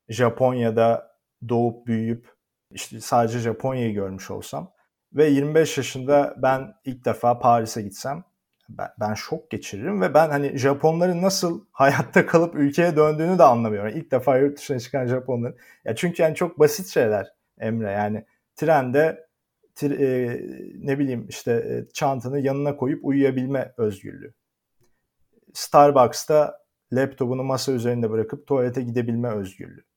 [0.10, 1.16] Japonya'da
[1.50, 2.34] doğup büyüyüp
[2.72, 4.72] işte sadece Japonya'yı görmüş olsam
[5.14, 8.24] ve 25 yaşında ben ilk defa Paris'e gitsem
[8.70, 13.98] ben, ben şok geçiririm ve ben hani Japonların nasıl hayatta kalıp ülkeye döndüğünü de anlamıyorum.
[13.98, 15.58] İlk defa yurt dışına çıkan Japonların.
[15.86, 19.28] Ya çünkü yani çok basit şeyler Emre yani trende
[19.76, 20.42] tri, e,
[20.88, 24.34] ne bileyim işte e, çantanı yanına koyup uyuyabilme özgürlüğü.
[25.54, 26.60] Starbucks'ta
[26.92, 29.89] laptopunu masa üzerinde bırakıp tuvalete gidebilme özgürlüğü.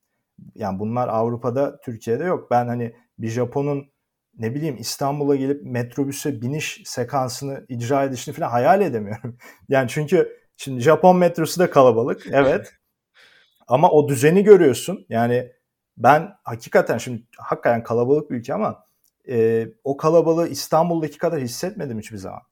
[0.54, 2.50] Yani bunlar Avrupa'da, Türkiye'de yok.
[2.50, 3.92] Ben hani bir Japon'un
[4.38, 9.36] ne bileyim İstanbul'a gelip metrobüse biniş sekansını icra edişini falan hayal edemiyorum.
[9.68, 12.72] yani çünkü şimdi Japon metrosu da kalabalık evet.
[13.68, 15.06] ama o düzeni görüyorsun.
[15.08, 15.52] Yani
[15.96, 18.86] ben hakikaten şimdi hakikaten kalabalık bir ülke ama
[19.28, 22.42] e, o kalabalığı İstanbul'daki kadar hissetmedim hiçbir zaman.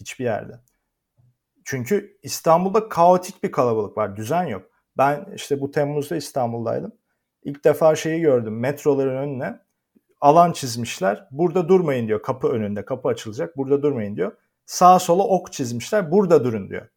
[0.00, 0.60] Hiçbir yerde.
[1.64, 4.16] Çünkü İstanbul'da kaotik bir kalabalık var.
[4.16, 4.70] Düzen yok.
[4.96, 6.92] Ben işte bu Temmuz'da İstanbul'daydım.
[7.48, 8.60] İlk defa şeyi gördüm.
[8.60, 9.58] Metroların önüne
[10.20, 11.28] alan çizmişler.
[11.30, 12.22] Burada durmayın diyor.
[12.22, 12.84] Kapı önünde.
[12.84, 13.56] Kapı açılacak.
[13.56, 14.32] Burada durmayın diyor.
[14.66, 16.10] Sağa sola ok çizmişler.
[16.10, 16.88] Burada durun diyor.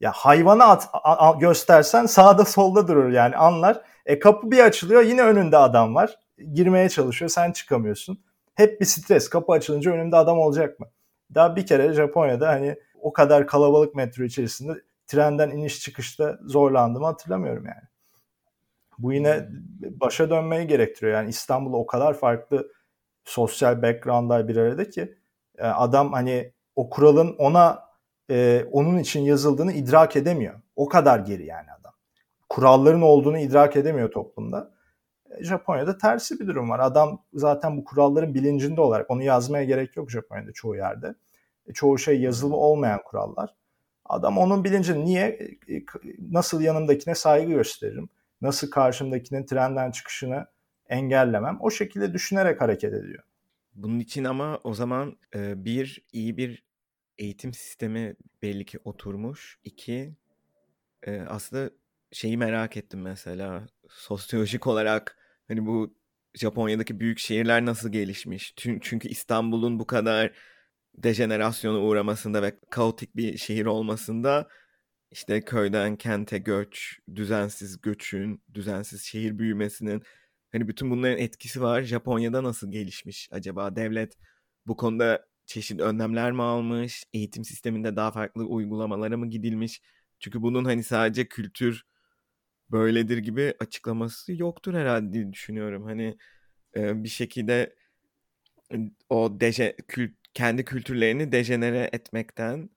[0.00, 3.80] Ya hayvanı at, a, a, göstersen sağda solda durur yani anlar.
[4.06, 6.18] E kapı bir açılıyor yine önünde adam var.
[6.52, 8.20] Girmeye çalışıyor sen çıkamıyorsun.
[8.54, 9.28] Hep bir stres.
[9.28, 10.86] Kapı açılınca önünde adam olacak mı?
[11.34, 14.72] Daha bir kere Japonya'da hani o kadar kalabalık metro içerisinde
[15.06, 17.89] trenden iniş çıkışta zorlandığımı hatırlamıyorum yani.
[19.02, 19.48] Bu yine
[19.80, 21.12] başa dönmeyi gerektiriyor.
[21.12, 22.68] Yani İstanbul o kadar farklı
[23.24, 25.14] sosyal backgroundlar bir arada ki
[25.58, 27.82] e, adam hani o kuralın ona
[28.30, 30.54] e, onun için yazıldığını idrak edemiyor.
[30.76, 31.92] O kadar geri yani adam.
[32.48, 34.70] Kuralların olduğunu idrak edemiyor toplumda.
[35.30, 36.78] E, Japonya'da tersi bir durum var.
[36.78, 41.14] Adam zaten bu kuralların bilincinde olarak onu yazmaya gerek yok Japonya'da çoğu yerde.
[41.66, 43.54] E, çoğu şey yazılı olmayan kurallar.
[44.04, 45.38] Adam onun bilincinde niye
[46.18, 48.08] nasıl yanımdakine saygı gösteririm?
[48.40, 50.46] Nasıl karşımdakinin trenden çıkışını
[50.88, 51.58] engellemem.
[51.60, 53.22] O şekilde düşünerek hareket ediyor.
[53.74, 56.64] Bunun için ama o zaman e, bir iyi bir
[57.18, 59.58] eğitim sistemi belli ki oturmuş.
[59.64, 60.14] İki
[61.02, 61.70] e, aslında
[62.12, 65.94] şeyi merak ettim mesela sosyolojik olarak hani bu
[66.34, 68.54] Japonya'daki büyük şehirler nasıl gelişmiş?
[68.56, 70.32] Çünkü İstanbul'un bu kadar
[70.94, 74.48] dejenerasyona uğramasında ve kaotik bir şehir olmasında
[75.10, 80.02] işte köyden kente göç, düzensiz göçün, düzensiz şehir büyümesinin
[80.52, 81.82] hani bütün bunların etkisi var.
[81.82, 83.76] Japonya'da nasıl gelişmiş acaba?
[83.76, 84.18] Devlet
[84.66, 87.04] bu konuda çeşitli önlemler mi almış?
[87.12, 89.82] Eğitim sisteminde daha farklı uygulamalara mı gidilmiş?
[90.20, 91.82] Çünkü bunun hani sadece kültür
[92.70, 95.84] böyledir gibi açıklaması yoktur herhalde diye düşünüyorum.
[95.84, 96.16] Hani
[96.76, 97.76] bir şekilde
[99.08, 102.70] o deje, kült, kendi kültürlerini dejenere etmekten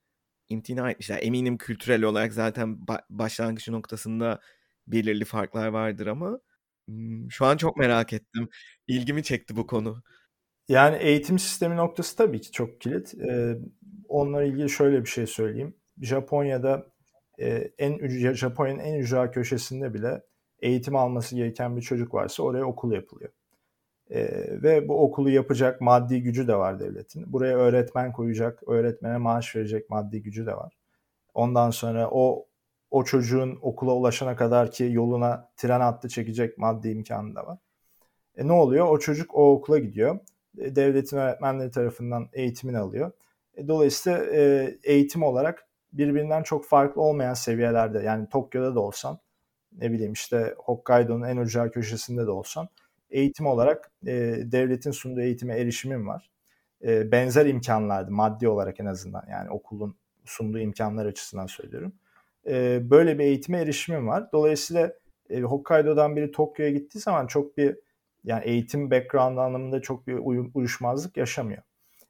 [0.54, 1.20] imtina etmişler.
[1.22, 4.40] Eminim kültürel olarak zaten ba- başlangıç noktasında
[4.88, 6.40] belirli farklar vardır ama
[7.30, 8.50] şu an çok merak ettim.
[8.88, 10.04] İlgimi çekti bu konu.
[10.68, 13.14] Yani eğitim sistemi noktası tabii ki çok kilit.
[13.14, 13.58] Ee,
[14.08, 15.76] onunla ilgili şöyle bir şey söyleyeyim.
[16.02, 16.88] Japonya'da
[17.40, 20.22] e, en Japonya'nın en ücra köşesinde bile
[20.62, 23.32] eğitim alması gereken bir çocuk varsa oraya okul yapılıyor.
[24.10, 24.28] E,
[24.64, 27.34] ve bu okulu yapacak maddi gücü de var devletin.
[27.34, 30.74] Buraya öğretmen koyacak, öğretmene maaş verecek maddi gücü de var.
[31.34, 32.46] Ondan sonra o
[32.92, 37.60] o çocuğun okula ulaşana kadar ki yoluna tren hattı çekecek maddi imkanı da var.
[38.38, 38.88] E ne oluyor?
[38.88, 40.20] O çocuk o okula gidiyor.
[40.58, 43.12] E, devletin öğretmenleri tarafından eğitimini alıyor.
[43.56, 49.20] E, dolayısıyla e, eğitim olarak birbirinden çok farklı olmayan seviyelerde yani Tokyo'da da olsan
[49.72, 52.70] ne bileyim işte Hokkaido'nun en ucra köşesinde de olsan
[53.14, 54.12] eğitim olarak e,
[54.46, 56.30] devletin sunduğu eğitime erişimim var.
[56.84, 59.96] e, benzer imkanlardı maddi olarak en azından yani okulun
[60.26, 61.94] sunduğu imkanlar açısından söylüyorum.
[62.48, 64.30] E, böyle bir eğitime erişimim var.
[64.34, 64.94] Dolayısıyla
[65.30, 67.78] e, Hokkaido'dan biri Tokyo'ya gittiği zaman çok bir
[68.24, 70.20] yani eğitim background anlamında çok bir
[70.54, 71.64] uyuşmazlık yaşamıyor.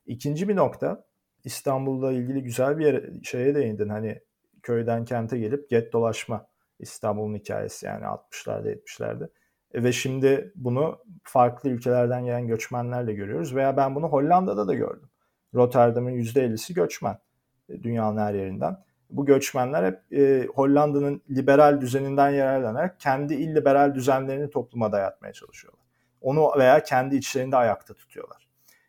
[0.05, 1.05] İkinci bir nokta
[1.43, 3.89] İstanbul'la ilgili güzel bir yere, şeye değindin.
[3.89, 4.19] Hani
[4.63, 6.47] köyden kente gelip get dolaşma
[6.79, 9.29] İstanbul'un hikayesi yani 60'larda 70'lerde.
[9.73, 13.55] E, ve şimdi bunu farklı ülkelerden gelen göçmenlerle görüyoruz.
[13.55, 15.09] Veya ben bunu Hollanda'da da gördüm.
[15.53, 17.17] Rotterdam'ın %50'si göçmen
[17.69, 18.77] e, dünyanın her yerinden.
[19.09, 25.83] Bu göçmenler hep e, Hollanda'nın liberal düzeninden yararlanarak kendi illiberal düzenlerini topluma dayatmaya çalışıyorlar.
[26.21, 28.47] Onu veya kendi içlerinde ayakta tutuyorlar.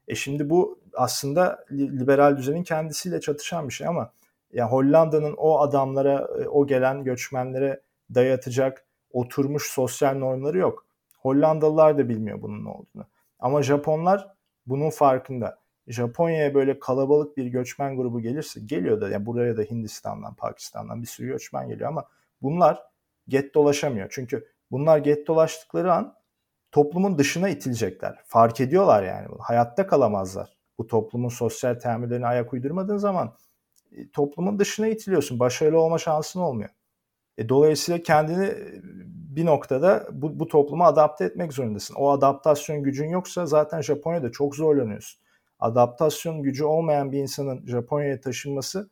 [0.08, 4.12] E şimdi bu aslında liberal düzenin kendisiyle çatışan bir şey ama
[4.52, 7.80] yani Hollanda'nın o adamlara, e, o gelen göçmenlere
[8.14, 10.86] dayatacak oturmuş sosyal normları yok.
[11.18, 13.06] Hollandalılar da bilmiyor bunun ne olduğunu.
[13.38, 14.34] Ama Japonlar
[14.66, 15.58] bunun farkında.
[15.86, 21.06] Japonya'ya böyle kalabalık bir göçmen grubu gelirse geliyor da yani buraya da Hindistan'dan, Pakistan'dan bir
[21.06, 22.04] sürü göçmen geliyor ama
[22.42, 22.82] bunlar
[23.28, 24.08] get dolaşamıyor.
[24.10, 26.14] Çünkü bunlar get dolaştıkları an
[26.72, 28.20] toplumun dışına itilecekler.
[28.26, 29.40] Fark ediyorlar yani bunu.
[29.40, 30.56] Hayatta kalamazlar.
[30.78, 33.34] Bu toplumun sosyal temellerine ayak uydurmadığın zaman
[33.92, 35.40] e, toplumun dışına itiliyorsun.
[35.40, 36.70] Başarılı olma şansın olmuyor.
[37.38, 38.82] E, dolayısıyla kendini e,
[39.36, 41.94] bir noktada bu, bu topluma adapte etmek zorundasın.
[41.94, 45.20] O adaptasyon gücün yoksa zaten Japonya'da çok zorlanıyorsun.
[45.58, 48.90] Adaptasyon gücü olmayan bir insanın Japonya'ya taşınması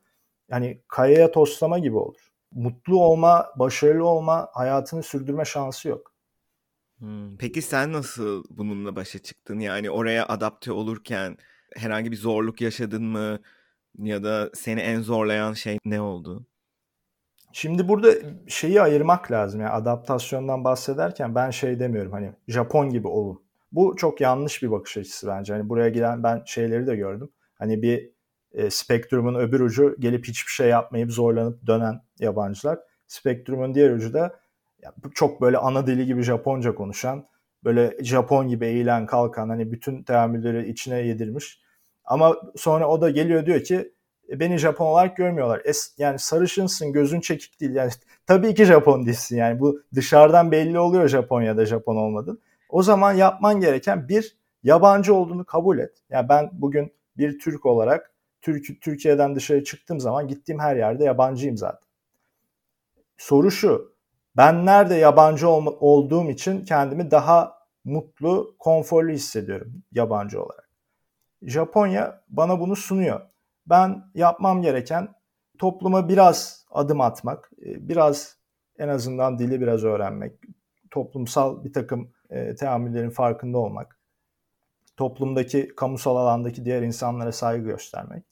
[0.50, 2.20] yani kayaya toslama gibi olur.
[2.52, 6.12] Mutlu olma, başarılı olma, hayatını sürdürme şansı yok.
[6.98, 9.58] Hmm, peki sen nasıl bununla başa çıktın?
[9.58, 11.36] Yani oraya adapte olurken
[11.76, 13.40] herhangi bir zorluk yaşadın mı?
[13.98, 16.46] Ya da seni en zorlayan şey ne oldu?
[17.52, 18.08] Şimdi burada
[18.46, 19.60] şeyi ayırmak lazım.
[19.60, 23.42] Yani adaptasyondan bahsederken ben şey demiyorum hani Japon gibi olun.
[23.72, 25.52] Bu çok yanlış bir bakış açısı bence.
[25.52, 27.30] Hani buraya gelen ben şeyleri de gördüm.
[27.54, 28.12] Hani bir
[28.52, 32.78] e, spektrumun öbür ucu gelip hiçbir şey yapmayıp zorlanıp dönen yabancılar.
[33.06, 34.40] Spektrumun diğer ucu da
[34.82, 37.26] ya, çok böyle ana dili gibi Japonca konuşan,
[37.64, 41.60] böyle Japon gibi eğilen kalkan hani bütün teamülleri içine yedirmiş.
[42.04, 43.92] Ama sonra o da geliyor diyor ki
[44.40, 45.62] beni Japon olarak görmüyorlar.
[45.64, 47.74] Es, yani sarışınsın, gözün çekik değil.
[47.74, 47.90] Yani
[48.26, 49.36] tabii ki Japon değilsin.
[49.36, 52.40] Yani bu dışarıdan belli oluyor Japonya'da Japon olmadın.
[52.68, 56.02] O zaman yapman gereken bir yabancı olduğunu kabul et.
[56.10, 61.56] Yani ben bugün bir Türk olarak Türk, Türkiye'den dışarı çıktığım zaman gittiğim her yerde yabancıyım
[61.56, 61.88] zaten.
[63.16, 63.92] Soru şu.
[64.36, 70.68] Ben nerede yabancı ol, olduğum için kendimi daha mutlu, konforlu hissediyorum yabancı olarak.
[71.42, 73.20] Japonya bana bunu sunuyor
[73.66, 75.14] ben yapmam gereken
[75.58, 78.36] topluma biraz adım atmak, e, biraz
[78.78, 80.32] en azından dili biraz öğrenmek,
[80.90, 83.98] toplumsal bir takım e, teamüllerin farkında olmak,
[84.96, 88.24] toplumdaki, kamusal alandaki diğer insanlara saygı göstermek.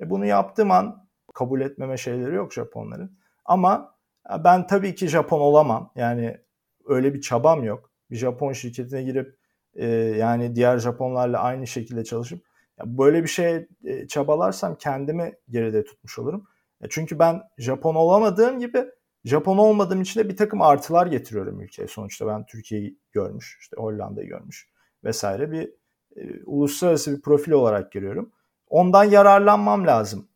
[0.00, 3.18] E bunu yaptığım an kabul etmeme şeyleri yok Japonların.
[3.44, 3.94] Ama
[4.30, 5.92] e, ben tabii ki Japon olamam.
[5.96, 6.38] Yani
[6.86, 7.90] öyle bir çabam yok.
[8.10, 9.36] Bir Japon şirketine girip
[9.74, 12.44] e, yani diğer Japonlarla aynı şekilde çalışıp
[12.84, 16.46] böyle bir şey e, çabalarsam kendimi geride tutmuş olurum.
[16.82, 18.84] E, çünkü ben Japon olamadığım gibi
[19.24, 21.88] Japon olmadığım için de bir takım artılar getiriyorum ülkeye.
[21.88, 24.68] Sonuçta ben Türkiye'yi görmüş, işte Hollanda'yı görmüş
[25.04, 25.70] vesaire bir
[26.16, 28.32] e, uluslararası bir profil olarak görüyorum.
[28.68, 30.28] Ondan yararlanmam lazım.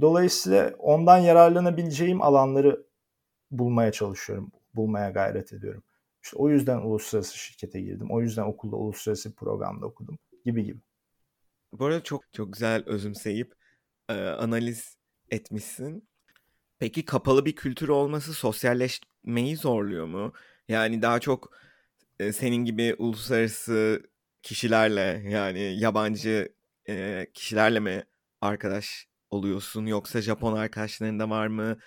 [0.00, 2.86] Dolayısıyla ondan yararlanabileceğim alanları
[3.50, 5.82] bulmaya çalışıyorum, bulmaya gayret ediyorum.
[6.22, 8.10] İşte o yüzden uluslararası şirkete girdim.
[8.10, 10.80] O yüzden okulda uluslararası programda okudum gibi gibi.
[11.72, 13.54] Bu arada çok çok güzel özümseyip
[14.08, 14.96] e, analiz
[15.30, 16.08] etmişsin.
[16.78, 20.32] Peki kapalı bir kültür olması sosyalleşmeyi zorluyor mu?
[20.68, 21.52] Yani daha çok
[22.18, 24.02] e, senin gibi uluslararası
[24.42, 26.54] kişilerle yani yabancı
[26.88, 28.04] e, kişilerle mi
[28.40, 31.78] arkadaş oluyorsun yoksa Japon arkadaşların da var mı?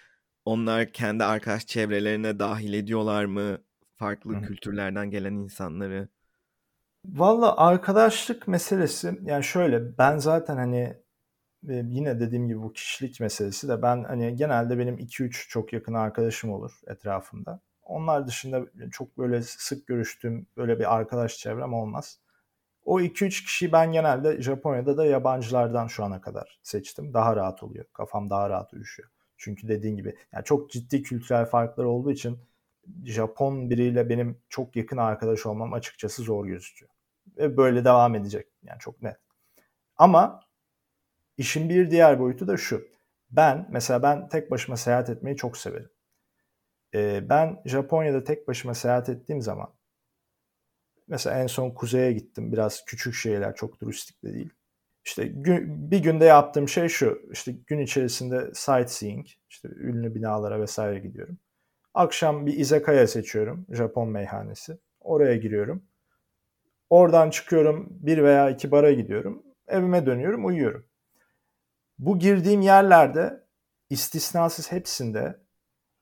[0.46, 3.58] Onlar kendi arkadaş çevrelerine dahil ediyorlar mı?
[3.96, 4.42] Farklı Hı.
[4.42, 6.10] kültürlerden gelen insanları.
[7.14, 10.98] Valla arkadaşlık meselesi yani şöyle ben zaten hani
[11.70, 15.94] e, yine dediğim gibi bu kişilik meselesi de ben hani genelde benim 2-3 çok yakın
[15.94, 17.62] arkadaşım olur etrafımda.
[17.84, 22.20] Onlar dışında çok böyle sık görüştüğüm böyle bir arkadaş çevrem olmaz.
[22.86, 27.14] O 2-3 kişiyi ben genelde Japonya'da da yabancılardan şu ana kadar seçtim.
[27.14, 27.86] Daha rahat oluyor.
[27.94, 29.10] Kafam daha rahat uyuşuyor.
[29.38, 32.40] Çünkü dediğin gibi yani çok ciddi kültürel farklar olduğu için
[33.06, 36.95] Japon biriyle benim çok yakın arkadaş olmam açıkçası zor gözüküyor
[37.38, 38.48] ve böyle devam edecek.
[38.64, 39.18] Yani çok net.
[39.98, 40.40] Ama
[41.38, 42.88] işin bir diğer boyutu da şu.
[43.32, 45.90] Ben mesela ben tek başıma seyahat etmeyi çok severim.
[46.96, 49.74] Ee, ben Japonya'da tek başıma seyahat ettiğim zaman
[51.08, 52.52] mesela en son kuzeye gittim.
[52.52, 54.50] Biraz küçük şehirler çok turistik de değil.
[55.06, 57.22] İşte gün, bir günde yaptığım şey şu.
[57.32, 61.38] İşte gün içerisinde sightseeing, işte ünlü binalara vesaire gidiyorum.
[61.94, 63.66] Akşam bir izakaya seçiyorum.
[63.72, 64.78] Japon meyhanesi.
[65.00, 65.84] Oraya giriyorum.
[66.90, 69.44] Oradan çıkıyorum bir veya iki bara gidiyorum.
[69.68, 70.86] Evime dönüyorum, uyuyorum.
[72.00, 73.44] Bu girdiğim yerlerde
[73.90, 75.40] istisnasız hepsinde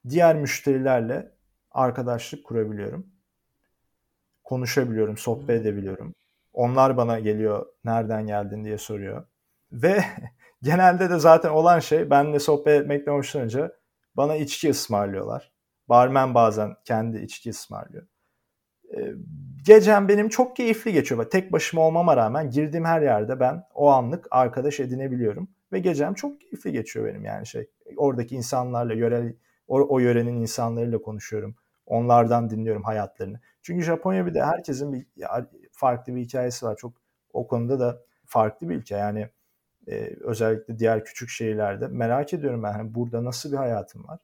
[0.10, 1.32] diğer müşterilerle
[1.72, 3.08] arkadaşlık kurabiliyorum.
[4.44, 6.14] Konuşabiliyorum, sohbet edebiliyorum.
[6.54, 9.28] Onlar bana geliyor nereden geldin diye soruyor.
[9.72, 10.04] Ve
[10.62, 13.72] genelde de zaten olan şey benle sohbet etmekten hoşlanınca
[14.16, 15.52] bana içki ısmarlıyorlar.
[15.90, 18.08] Barmen bazen kendi içki ısmarlıyor.
[18.98, 19.14] Ee,
[19.66, 21.30] gecem benim çok keyifli geçiyor.
[21.30, 25.48] Tek başıma olmama rağmen girdiğim her yerde ben o anlık arkadaş edinebiliyorum.
[25.72, 27.70] Ve gecem çok keyifli geçiyor benim yani şey.
[27.98, 29.34] Oradaki insanlarla, yörel,
[29.68, 31.56] o, o yörenin insanlarıyla konuşuyorum.
[31.86, 33.40] Onlardan dinliyorum hayatlarını.
[33.62, 35.06] Çünkü Japonya bir de herkesin bir
[35.72, 36.76] farklı bir hikayesi var.
[36.76, 36.94] Çok
[37.34, 38.96] o konuda da farklı bir ülke.
[38.96, 39.30] Yani
[39.88, 44.20] e, özellikle diğer küçük şehirlerde merak ediyorum ben hani burada nasıl bir hayatım var.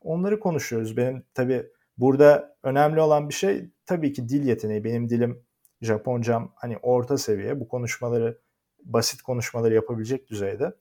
[0.00, 0.96] Onları konuşuyoruz.
[0.96, 1.66] Benim tabii
[1.98, 4.84] burada önemli olan bir şey tabii ki dil yeteneği.
[4.84, 5.42] Benim dilim
[5.80, 7.60] Japoncam hani orta seviye.
[7.60, 8.38] Bu konuşmaları
[8.84, 10.74] basit konuşmaları yapabilecek düzeyde.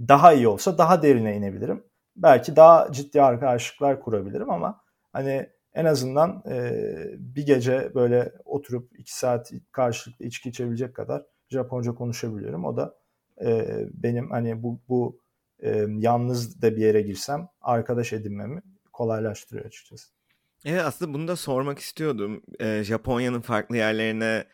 [0.00, 1.84] Daha iyi olsa daha derine inebilirim.
[2.16, 4.80] Belki daha ciddi arkadaşlıklar kurabilirim ama
[5.12, 6.72] hani en azından e,
[7.18, 12.64] bir gece böyle oturup iki saat karşılıklı içki içebilecek kadar Japonca konuşabiliyorum.
[12.64, 12.98] O da
[13.44, 15.20] e, benim hani bu, bu
[15.62, 20.15] e, yalnız da bir yere girsem arkadaş edinmemi kolaylaştırıyor açıkçası.
[20.64, 22.42] Evet aslında bunu da sormak istiyordum.
[22.60, 24.46] E, Japonya'nın farklı yerlerine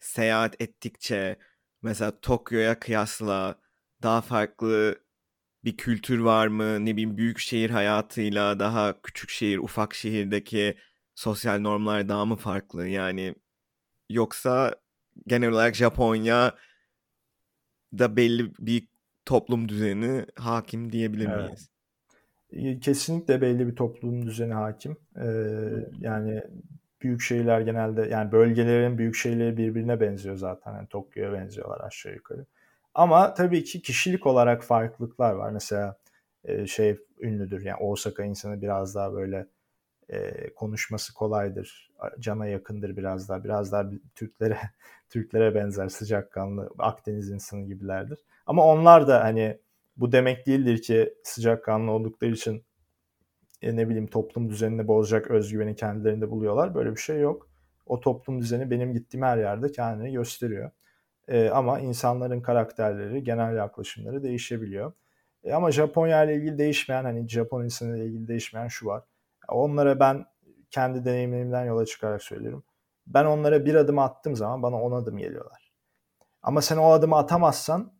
[0.00, 1.38] seyahat ettikçe
[1.82, 3.60] mesela Tokyo'ya kıyasla
[4.02, 5.02] daha farklı
[5.64, 6.86] bir kültür var mı?
[6.86, 10.78] Ne bileyim büyük şehir hayatıyla daha küçük şehir, ufak şehirdeki
[11.14, 12.88] sosyal normlar daha mı farklı?
[12.88, 13.34] Yani
[14.10, 14.76] yoksa
[15.28, 16.56] genel olarak Japonya
[17.98, 18.88] da belli bir
[19.24, 21.71] toplum düzeni hakim diyebilir miyiz?
[22.52, 22.80] Evet.
[22.80, 24.96] Kesinlikle belli bir toplum düzeni hakim.
[25.16, 25.24] Ee,
[26.00, 26.42] yani
[27.02, 30.72] büyük şehirler genelde yani bölgelerin büyük şehirleri birbirine benziyor zaten.
[30.72, 32.46] Yani Tokyo'ya benziyorlar aşağı yukarı.
[32.94, 35.50] Ama tabii ki kişilik olarak farklılıklar var.
[35.50, 35.96] Mesela
[36.44, 39.46] e, şey ünlüdür yani Osaka insanı biraz daha böyle
[40.08, 41.90] e, konuşması kolaydır.
[42.20, 43.44] Cana yakındır biraz daha.
[43.44, 44.58] Biraz daha Türklere
[45.10, 48.18] Türklere benzer sıcakkanlı Akdeniz insanı gibilerdir.
[48.46, 49.58] Ama onlar da hani
[49.96, 52.64] bu demek değildir ki sıcakkanlı oldukları için
[53.62, 56.74] e, ne bileyim toplum düzenini bozacak özgüveni kendilerinde buluyorlar.
[56.74, 57.48] Böyle bir şey yok.
[57.86, 60.70] O toplum düzeni benim gittiğim her yerde kendini gösteriyor.
[61.28, 64.92] E, ama insanların karakterleri, genel yaklaşımları değişebiliyor.
[65.44, 69.02] E, ama Japonya ile ilgili değişmeyen, hani Japon insanı ile ilgili değişmeyen şu var.
[69.48, 70.24] Onlara ben
[70.70, 72.64] kendi deneyimlerimden yola çıkarak söylüyorum.
[73.06, 75.72] Ben onlara bir adım attığım zaman bana on adım geliyorlar.
[76.42, 77.92] Ama sen o adımı atamazsan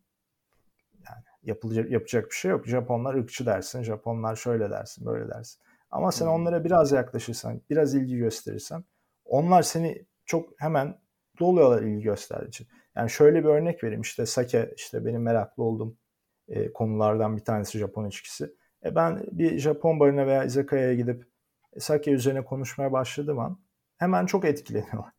[1.42, 2.66] yapılacak yapacak bir şey yok.
[2.66, 5.62] Japonlar ırkçı dersin, Japonlar şöyle dersin, böyle dersin.
[5.90, 6.33] Ama sen hmm.
[6.33, 8.85] onlara biraz yaklaşırsan, biraz ilgi gösterirsen
[9.24, 10.98] onlar seni çok hemen
[11.40, 12.66] doluyorlar ilgi gösterdiği için.
[12.96, 15.96] Yani şöyle bir örnek vereyim işte sake işte benim meraklı olduğum
[16.48, 18.55] e, konulardan bir tanesi Japon içkisi.
[18.85, 21.26] E ben bir Japon barına veya izakaya'ya gidip
[21.72, 23.61] e, sake üzerine konuşmaya başladığım an
[23.96, 25.12] hemen çok etkileniyorlar.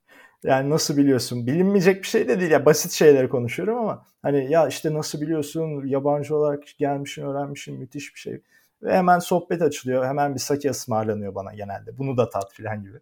[0.43, 1.47] Yani nasıl biliyorsun?
[1.47, 5.85] Bilinmeyecek bir şey de değil ya basit şeyleri konuşuyorum ama hani ya işte nasıl biliyorsun?
[5.85, 8.41] Yabancı olarak gelmişsin, öğrenmişsin müthiş bir şey.
[8.83, 10.05] Ve hemen sohbet açılıyor.
[10.05, 11.97] Hemen bir sake ısmarlanıyor bana genelde.
[11.97, 12.97] Bunu da tat filan gibi.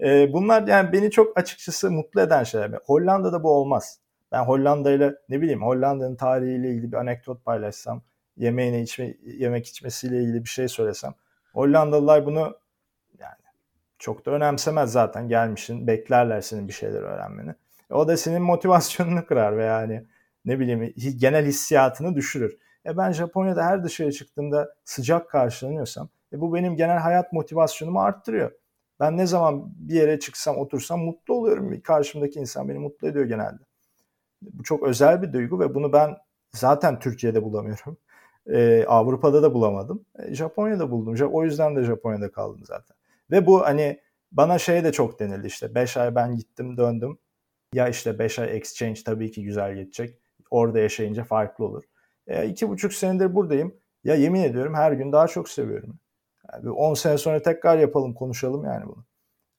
[0.00, 2.70] Ee, bunlar yani beni çok açıkçası mutlu eden şeyler.
[2.86, 3.98] Hollanda'da bu olmaz.
[4.32, 8.02] Ben Hollanda ile ne bileyim Hollanda'nın tarihiyle ilgili bir anekdot paylaşsam,
[8.36, 11.14] yemeğine içme, yemek içmesiyle ilgili bir şey söylesem,
[11.52, 12.56] Hollandalılar bunu
[14.02, 17.54] çok da önemsemez zaten gelmişsin, beklerler senin bir şeyler öğrenmeni.
[17.90, 20.06] E, o da senin motivasyonunu kırar ve yani
[20.44, 22.58] ne bileyim genel hissiyatını düşürür.
[22.86, 28.50] E ben Japonya'da her dışarı çıktığımda sıcak karşılanıyorsam e bu benim genel hayat motivasyonumu arttırıyor.
[29.00, 31.80] Ben ne zaman bir yere çıksam otursam mutlu oluyorum.
[31.80, 33.62] Karşımdaki insan beni mutlu ediyor genelde.
[34.42, 36.16] Bu çok özel bir duygu ve bunu ben
[36.52, 37.96] zaten Türkiye'de bulamıyorum.
[38.46, 40.04] Ee, Avrupa'da da bulamadım.
[40.18, 41.30] E, Japonya'da buldum.
[41.32, 42.96] O yüzden de Japonya'da kaldım zaten.
[43.30, 44.00] Ve bu hani
[44.32, 47.18] bana şey de çok denildi işte 5 ay ben gittim döndüm.
[47.74, 50.18] Ya işte 5 ay exchange tabii ki güzel geçecek.
[50.50, 51.82] Orada yaşayınca farklı olur.
[52.26, 53.74] E, iki buçuk senedir buradayım.
[54.04, 55.98] Ya yemin ediyorum her gün daha çok seviyorum.
[56.52, 59.04] Yani 10 sene sonra tekrar yapalım konuşalım yani bunu.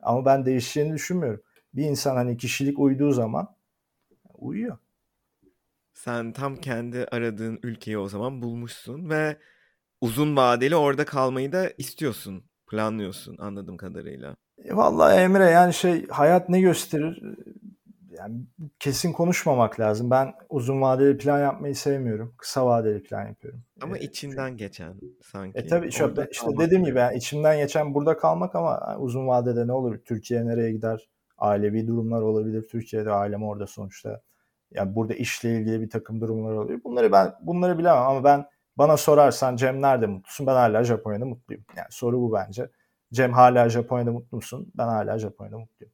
[0.01, 1.41] Ama ben değişeceğini düşünmüyorum.
[1.73, 3.55] Bir insan hani kişilik uyduğu zaman
[4.33, 4.77] uyuyor.
[5.93, 9.37] Sen tam kendi aradığın ülkeyi o zaman bulmuşsun ve
[10.01, 12.43] uzun vadeli orada kalmayı da istiyorsun,
[12.73, 14.35] planlıyorsun anladığım kadarıyla.
[14.65, 17.23] E, vallahi Emre yani şey hayat ne gösterir?
[18.17, 18.35] yani
[18.79, 20.11] kesin konuşmamak lazım.
[20.11, 22.33] Ben uzun vadeli plan yapmayı sevmiyorum.
[22.37, 23.63] Kısa vadeli plan yapıyorum.
[23.81, 24.57] Ama ee, içinden çünkü...
[24.57, 25.59] geçen sanki.
[25.59, 29.71] E tabii işte, işte dediğim gibi yani içimden geçen burada kalmak ama uzun vadede ne
[29.71, 29.97] olur?
[30.05, 31.09] Türkiye nereye gider?
[31.37, 32.67] Ailevi durumlar olabilir.
[32.67, 34.21] Türkiye'de ailem orada sonuçta.
[34.71, 36.79] Yani burada işle ilgili bir takım durumlar oluyor.
[36.83, 38.45] Bunları ben bunları bilemem ama ben
[38.77, 40.47] bana sorarsan Cem nerede mutlusun?
[40.47, 41.65] Ben hala Japonya'da mutluyum.
[41.77, 42.69] Yani soru bu bence.
[43.13, 44.71] Cem hala Japonya'da mutlu musun?
[44.75, 45.93] Ben hala Japonya'da mutluyum.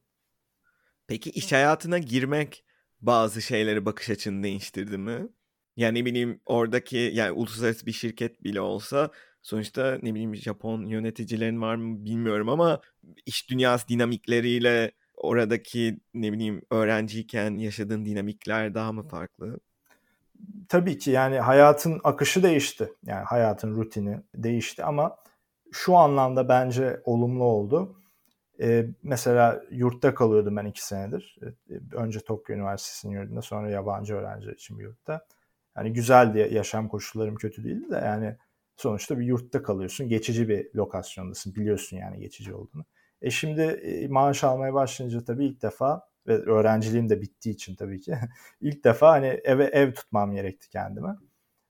[1.06, 2.64] Peki iş hayatına girmek
[3.00, 5.28] bazı şeyleri bakış açını değiştirdi mi?
[5.76, 9.10] Yani ne bileyim oradaki yani uluslararası bir şirket bile olsa
[9.42, 12.80] sonuçta ne bileyim Japon yöneticilerin var mı bilmiyorum ama
[13.26, 19.60] iş dünyası dinamikleriyle oradaki ne bileyim öğrenciyken yaşadığın dinamikler daha mı farklı?
[20.68, 22.92] Tabii ki yani hayatın akışı değişti.
[23.06, 25.16] Yani hayatın rutini değişti ama
[25.72, 27.96] şu anlamda bence olumlu oldu.
[28.60, 31.38] Ee, mesela yurtta kalıyordum ben iki senedir.
[31.42, 35.26] Ee, önce Tokyo Üniversitesi'nin yurdunda sonra yabancı öğrenci için bir yurtta.
[35.76, 38.36] Yani güzeldi yaşam koşullarım kötü değildi de yani
[38.76, 40.08] sonuçta bir yurtta kalıyorsun.
[40.08, 41.54] Geçici bir lokasyondasın.
[41.54, 42.84] Biliyorsun yani geçici olduğunu.
[43.22, 48.00] E şimdi e, maaş almaya başlayınca tabii ilk defa ve öğrenciliğim de bittiği için tabii
[48.00, 48.18] ki
[48.60, 51.16] ilk defa hani eve ev tutmam gerekti kendime.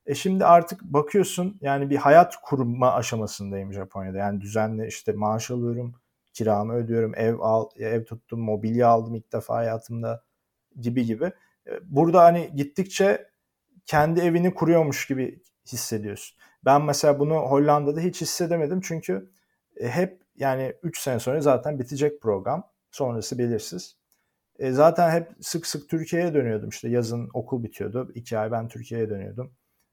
[0.07, 4.19] E şimdi artık bakıyorsun yani bir hayat kurma aşamasındayım Japonya'da.
[4.19, 5.95] Yani düzenli işte maaş alıyorum,
[6.33, 10.25] kiramı ödüyorum, ev al, ev tuttum, mobilya aldım ilk defa hayatımda
[10.81, 11.33] gibi gibi.
[11.67, 13.31] E, burada hani gittikçe
[13.87, 15.43] kendi evini kuruyormuş gibi
[15.73, 16.39] hissediyorsun.
[16.65, 19.31] Ben mesela bunu Hollanda'da hiç hissedemedim çünkü
[19.77, 22.71] e, hep yani 3 sene sonra zaten bitecek program.
[22.91, 24.00] Sonrası belirsiz.
[24.61, 26.69] E, zaten hep sık sık Türkiye'ye dönüyordum.
[26.69, 28.13] İşte yazın okul bitiyordu.
[28.15, 29.53] 2 ay ben Türkiye'ye dönüyordum.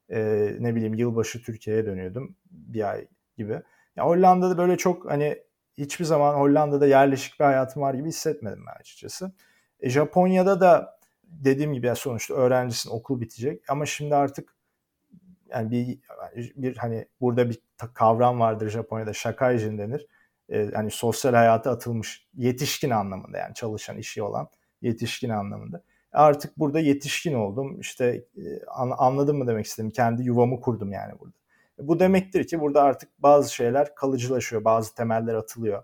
[0.09, 0.19] E,
[0.59, 2.35] ne bileyim yılbaşı Türkiye'ye dönüyordum.
[2.51, 3.07] Bir ay
[3.37, 3.61] gibi.
[3.95, 5.37] Ya Hollanda'da böyle çok hani
[5.77, 9.31] hiçbir zaman Hollanda'da yerleşik bir hayatım var gibi hissetmedim ben açıkçası.
[9.79, 14.55] E, Japonya'da da dediğim gibi sonuçta öğrencisin okul bitecek ama şimdi artık
[15.49, 15.99] yani bir,
[16.55, 17.59] bir hani burada bir
[17.93, 20.07] kavram vardır Japonya'da şakayjin denir.
[20.49, 24.49] E, hani sosyal hayata atılmış yetişkin anlamında yani çalışan işi olan
[24.87, 25.83] yetişkin anlamında.
[26.11, 27.79] Artık burada yetişkin oldum.
[27.79, 28.65] İşte e,
[28.97, 29.91] anladım mı demek istedim.
[29.91, 31.37] Kendi yuvamı kurdum yani burada.
[31.79, 35.83] Bu demektir ki burada artık bazı şeyler kalıcılaşıyor, bazı temeller atılıyor.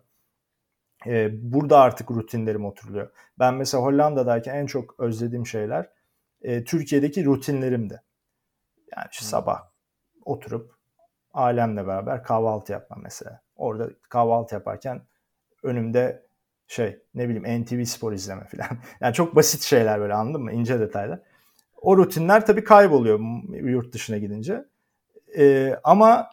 [1.07, 3.09] Ee, burada artık rutinlerim oturuluyor.
[3.39, 5.89] Ben mesela Hollanda'dayken en çok özlediğim şeyler
[6.41, 8.01] e, Türkiye'deki rutinlerimdi.
[8.95, 9.29] Yani işte hmm.
[9.29, 9.63] sabah
[10.25, 10.75] oturup
[11.33, 13.41] ailemle beraber kahvaltı yapma mesela.
[13.55, 15.01] Orada kahvaltı yaparken
[15.63, 16.22] önümde
[16.73, 18.67] şey ne bileyim NTV Spor izleme falan.
[19.01, 20.51] Yani çok basit şeyler böyle anladın mı?
[20.51, 21.19] İnce detaylar.
[21.81, 23.19] O rutinler tabii kayboluyor
[23.49, 24.65] yurt dışına gidince.
[25.37, 26.29] Ee, ama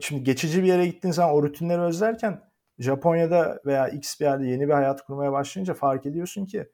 [0.00, 2.40] şimdi geçici bir yere gittiğin zaman o rutinleri özlerken
[2.78, 6.68] Japonya'da veya X bir yerde yeni bir hayat kurmaya başlayınca fark ediyorsun ki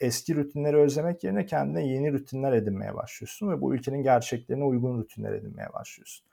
[0.00, 5.32] eski rutinleri özlemek yerine kendine yeni rutinler edinmeye başlıyorsun ve bu ülkenin gerçeklerine uygun rutinler
[5.32, 6.26] edinmeye başlıyorsun.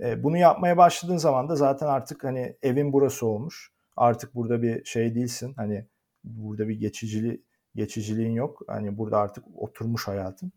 [0.00, 3.71] E, bunu yapmaya başladığın zaman da zaten artık hani evin burası olmuş.
[3.96, 5.54] Artık burada bir şey değilsin.
[5.56, 5.86] Hani
[6.24, 7.42] burada bir geçicili
[7.74, 8.62] geçiciliğin yok.
[8.66, 10.52] Hani burada artık oturmuş hayatın.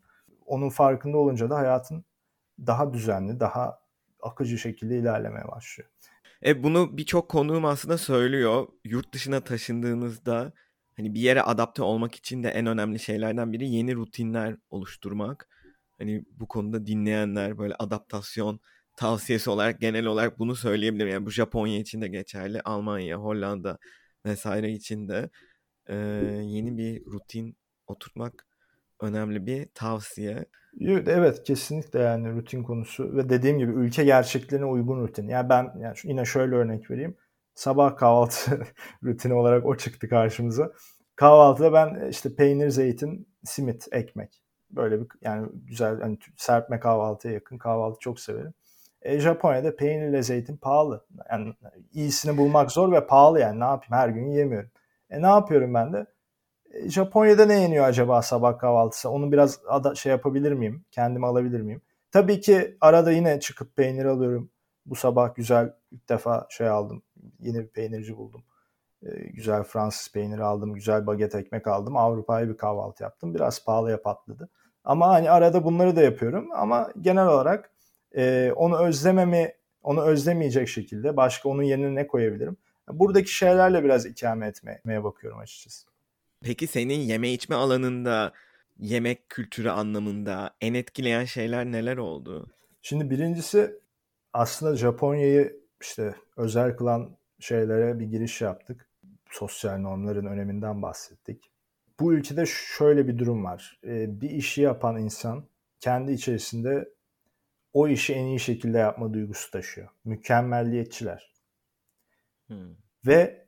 [0.46, 2.06] Onun farkında olunca da hayatın
[2.60, 3.80] daha düzenli, daha
[4.22, 5.90] akıcı şekilde ilerlemeye başlıyor.
[6.46, 8.68] E bunu birçok konuğum aslında söylüyor.
[8.84, 10.54] Yurt dışına taşındığınızda
[10.98, 15.50] hani bir yere adapte olmak için de en önemli şeylerden biri yeni rutinler oluşturmak.
[15.98, 18.60] Hani bu konuda dinleyenler böyle adaptasyon
[18.96, 21.10] tavsiyesi olarak genel olarak bunu söyleyebilirim.
[21.10, 23.78] Yani bu Japonya için de geçerli, Almanya, Hollanda
[24.26, 25.30] vesaire için de
[25.90, 25.96] e,
[26.44, 28.48] yeni bir rutin oturtmak
[29.02, 30.46] önemli bir tavsiye.
[31.08, 35.28] Evet kesinlikle yani rutin konusu ve dediğim gibi ülke gerçeklerine uygun rutin.
[35.28, 37.18] Yani ben yani yine şöyle örnek vereyim.
[37.54, 38.64] Sabah kahvaltı
[39.04, 40.72] rutini olarak o çıktı karşımıza.
[41.16, 44.44] Kahvaltıda ben işte peynir, zeytin, simit, ekmek.
[44.70, 48.54] Böyle bir yani güzel hani serpme kahvaltıya yakın kahvaltı çok severim.
[49.06, 51.06] E, Japonya'da peynirle zeytin pahalı.
[51.32, 51.54] Yani
[51.94, 54.70] iyisini bulmak zor ve pahalı yani ne yapayım her gün yemiyorum.
[55.10, 56.06] E ne yapıyorum ben de?
[56.72, 59.10] E, Japonya'da ne yeniyor acaba sabah kahvaltısı?
[59.10, 60.86] Onu biraz ada, şey yapabilir miyim?
[60.92, 61.82] Kendime alabilir miyim?
[62.12, 64.52] Tabii ki arada yine çıkıp peynir alıyorum.
[64.86, 67.04] Bu sabah güzel ilk defa şey aldım.
[67.40, 68.44] Yeni bir peynirci buldum.
[69.04, 70.74] E, güzel Fransız peyniri aldım.
[70.74, 71.98] Güzel baget ekmek aldım.
[71.98, 73.36] Avrupa'ya bir kahvaltı yaptım.
[73.36, 74.50] Biraz pahalıya patladı.
[74.84, 76.50] Ama hani arada bunları da yapıyorum.
[76.54, 77.72] Ama genel olarak
[78.16, 79.54] e, onu özlememi,
[79.84, 82.58] onu özlemeyecek şekilde başka onun yerine ne koyabilirim?
[82.90, 85.88] Buradaki şeylerle biraz ikame etmeye bakıyorum açıkçası.
[86.44, 88.34] Peki senin yeme içme alanında
[88.80, 92.48] yemek kültürü anlamında en etkileyen şeyler neler oldu?
[92.82, 93.80] Şimdi birincisi
[94.34, 98.90] aslında Japonya'yı işte özel kılan şeylere bir giriş yaptık.
[99.32, 101.52] Sosyal normların öneminden bahsettik.
[102.00, 102.46] bu ülkede
[102.78, 103.80] şöyle bir durum var.
[103.88, 105.44] E, bir işi yapan insan
[105.80, 106.90] kendi içerisinde
[107.76, 109.88] o işi en iyi şekilde yapma duygusu taşıyor.
[110.06, 111.32] Mükemmelliyetçiler.
[112.48, 112.76] Hmm.
[113.06, 113.48] Ve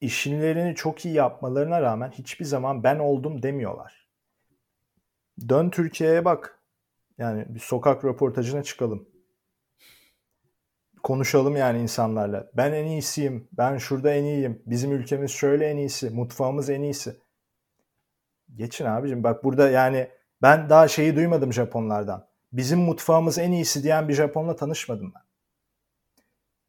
[0.00, 4.08] işinlerini çok iyi yapmalarına rağmen hiçbir zaman ben oldum demiyorlar.
[5.48, 6.62] Dön Türkiye'ye bak.
[7.18, 9.08] Yani bir sokak röportajına çıkalım.
[11.02, 12.50] Konuşalım yani insanlarla.
[12.54, 13.48] Ben en iyisiyim.
[13.52, 14.62] Ben şurada en iyiyim.
[14.66, 16.10] Bizim ülkemiz şöyle en iyisi.
[16.10, 17.20] Mutfağımız en iyisi.
[18.54, 19.24] Geçin abicim.
[19.24, 20.10] Bak burada yani
[20.42, 22.29] ben daha şeyi duymadım Japonlardan.
[22.52, 25.22] Bizim mutfağımız en iyisi diyen bir Japonla tanışmadım ben.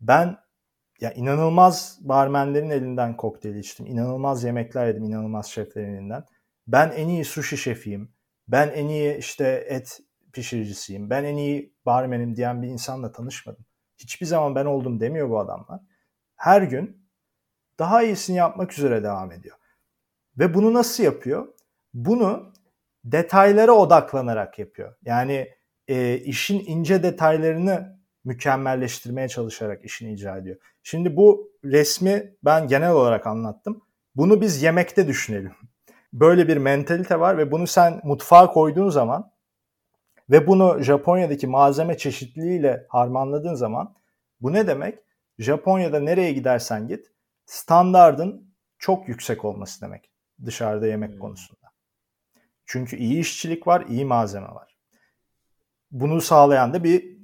[0.01, 0.37] Ben
[1.01, 3.85] ya inanılmaz barmenlerin elinden kokteyl içtim.
[3.85, 6.25] İnanılmaz yemekler yedim inanılmaz şeflerin elinden.
[6.67, 8.13] Ben en iyi sushi şefiyim.
[8.47, 9.99] Ben en iyi işte et
[10.33, 11.09] pişiricisiyim.
[11.09, 13.65] Ben en iyi barmenim diyen bir insanla tanışmadım.
[13.97, 15.79] Hiçbir zaman ben oldum demiyor bu adamlar.
[16.35, 17.07] Her gün
[17.79, 19.57] daha iyisini yapmak üzere devam ediyor.
[20.37, 21.47] Ve bunu nasıl yapıyor?
[21.93, 22.53] Bunu
[23.03, 24.95] detaylara odaklanarak yapıyor.
[25.05, 25.49] Yani
[25.91, 30.57] e, işin ince detaylarını mükemmelleştirmeye çalışarak işini icra ediyor.
[30.83, 33.81] Şimdi bu resmi ben genel olarak anlattım.
[34.15, 35.53] Bunu biz yemekte düşünelim.
[36.13, 39.31] Böyle bir mentalite var ve bunu sen mutfağa koyduğun zaman
[40.29, 43.95] ve bunu Japonya'daki malzeme çeşitliliğiyle harmanladığın zaman
[44.41, 44.99] bu ne demek?
[45.39, 47.07] Japonya'da nereye gidersen git
[47.45, 50.11] standardın çok yüksek olması demek
[50.45, 51.19] dışarıda yemek hmm.
[51.19, 51.71] konusunda.
[52.65, 54.70] Çünkü iyi işçilik var, iyi malzeme var.
[55.91, 57.17] Bunu sağlayan da bir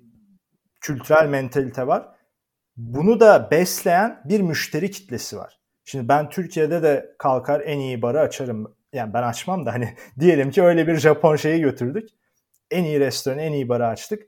[0.81, 2.09] kültürel mentalite var.
[2.77, 5.59] Bunu da besleyen bir müşteri kitlesi var.
[5.85, 8.75] Şimdi ben Türkiye'de de kalkar en iyi barı açarım.
[8.93, 12.09] Yani ben açmam da hani diyelim ki öyle bir Japon şeyi götürdük.
[12.71, 14.23] En iyi restoranı, en iyi barı açtık.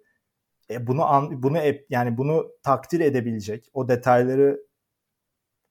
[0.70, 1.58] E bunu an, bunu
[1.90, 4.60] yani bunu takdir edebilecek, o detayları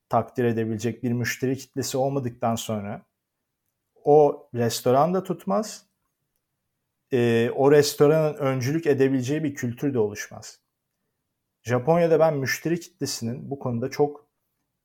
[0.08, 3.06] takdir edebilecek bir müşteri kitlesi olmadıktan sonra
[4.04, 5.87] o restoran da tutmaz.
[7.12, 10.60] E, o restoranın öncülük edebileceği bir kültür de oluşmaz.
[11.62, 14.28] Japonya'da ben müşteri kitlesinin bu konuda çok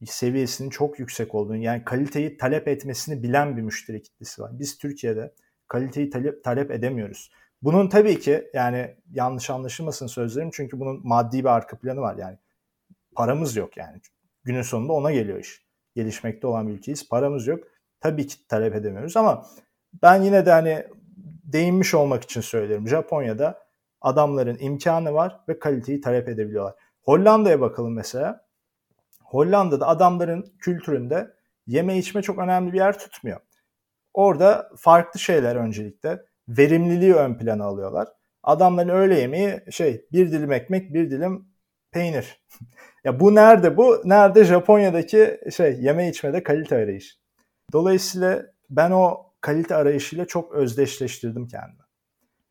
[0.06, 4.52] seviyesinin çok yüksek olduğunu yani kaliteyi talep etmesini bilen bir müşteri kitlesi var.
[4.60, 5.34] Biz Türkiye'de
[5.68, 7.32] kaliteyi talep, talep edemiyoruz.
[7.62, 12.38] Bunun tabii ki yani yanlış anlaşılmasın sözlerim çünkü bunun maddi bir arka planı var yani.
[13.16, 14.02] Paramız yok yani.
[14.44, 15.66] Günün sonunda ona geliyor iş.
[15.96, 17.10] Gelişmekte olan bir ülkeyiz.
[17.10, 17.64] Paramız yok.
[18.00, 19.46] Tabii ki talep edemiyoruz ama
[20.02, 20.88] ben yine de hani
[21.54, 22.88] değinmiş olmak için söylüyorum.
[22.88, 23.60] Japonya'da
[24.02, 26.76] adamların imkanı var ve kaliteyi talep edebiliyorlar.
[27.02, 28.46] Hollanda'ya bakalım mesela.
[29.24, 31.34] Hollanda'da adamların kültüründe
[31.68, 33.40] yeme içme çok önemli bir yer tutmuyor.
[34.14, 38.08] Orada farklı şeyler öncelikle verimliliği ön plana alıyorlar.
[38.44, 41.48] Adamların öğle yemeği şey bir dilim ekmek bir dilim
[41.92, 42.42] peynir.
[43.04, 44.02] ya bu nerede bu?
[44.06, 47.20] Nerede Japonya'daki şey yeme içmede kalite arayış.
[47.74, 51.84] Dolayısıyla ben o kalite arayışıyla çok özdeşleştirdim kendimi.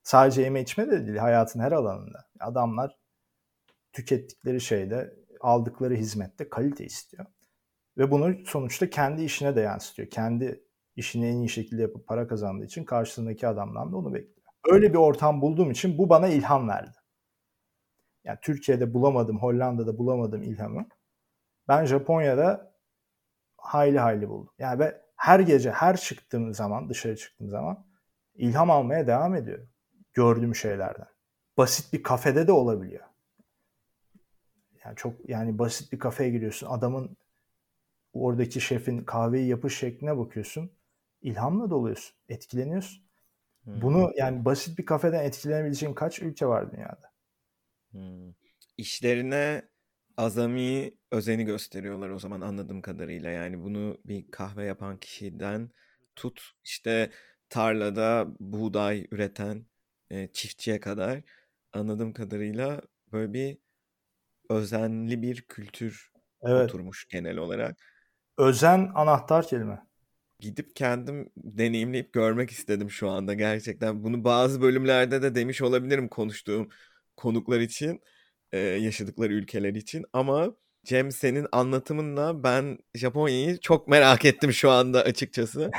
[0.03, 2.19] Sadece yeme içme de değil, hayatın her alanında.
[2.41, 2.99] Adamlar
[3.93, 7.27] tükettikleri şeyde, aldıkları hizmette kalite istiyor.
[7.99, 10.11] Ve bunu sonuçta kendi işine de yansıtıyor.
[10.11, 10.65] Kendi
[10.97, 14.47] işini en iyi şekilde yapıp para kazandığı için karşısındaki adamdan da onu bekliyor.
[14.65, 16.99] Öyle bir ortam bulduğum için bu bana ilham verdi.
[18.25, 20.87] Yani Türkiye'de bulamadım, Hollanda'da bulamadım ilhamı.
[21.69, 22.75] Ben Japonya'da
[23.57, 24.55] hayli hayli buldum.
[24.59, 27.87] Yani ve her gece, her çıktığım zaman, dışarı çıktığım zaman
[28.35, 29.69] ilham almaya devam ediyorum
[30.13, 31.07] gördüğüm şeylerden.
[31.57, 33.05] Basit bir kafede de olabiliyor.
[34.85, 36.67] Yani çok yani basit bir kafeye giriyorsun.
[36.67, 37.17] Adamın
[38.13, 40.73] oradaki şefin kahveyi yapış şekline bakıyorsun.
[41.21, 42.17] İlhamla doluyorsun.
[42.29, 43.03] Etkileniyorsun.
[43.65, 43.83] Hmm.
[43.83, 47.13] Bunu yani basit bir kafeden etkilenebileceğin kaç ülke var dünyada?
[47.91, 48.33] Hmm.
[48.77, 49.63] İşlerine
[50.17, 53.31] azami özeni gösteriyorlar o zaman anladığım kadarıyla.
[53.31, 55.71] Yani bunu bir kahve yapan kişiden
[56.17, 57.11] tut işte
[57.49, 59.67] tarlada buğday üreten
[60.11, 61.21] e, çiftçiye kadar
[61.73, 62.83] anladığım kadarıyla
[63.13, 63.59] böyle bir
[64.51, 66.65] özenli bir kültür evet.
[66.65, 67.77] oturmuş genel olarak.
[68.39, 69.79] Özen anahtar kelime.
[70.39, 74.05] Gidip kendim deneyimleyip görmek istedim şu anda gerçekten.
[74.05, 76.69] Bunu bazı bölümlerde de demiş olabilirim konuştuğum
[77.17, 78.01] konuklar için,
[78.53, 85.03] e, yaşadıkları ülkeler için ama Cem senin anlatımınla ben Japonya'yı çok merak ettim şu anda
[85.03, 85.71] açıkçası.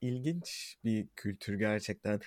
[0.00, 2.20] İlginç bir kültür gerçekten.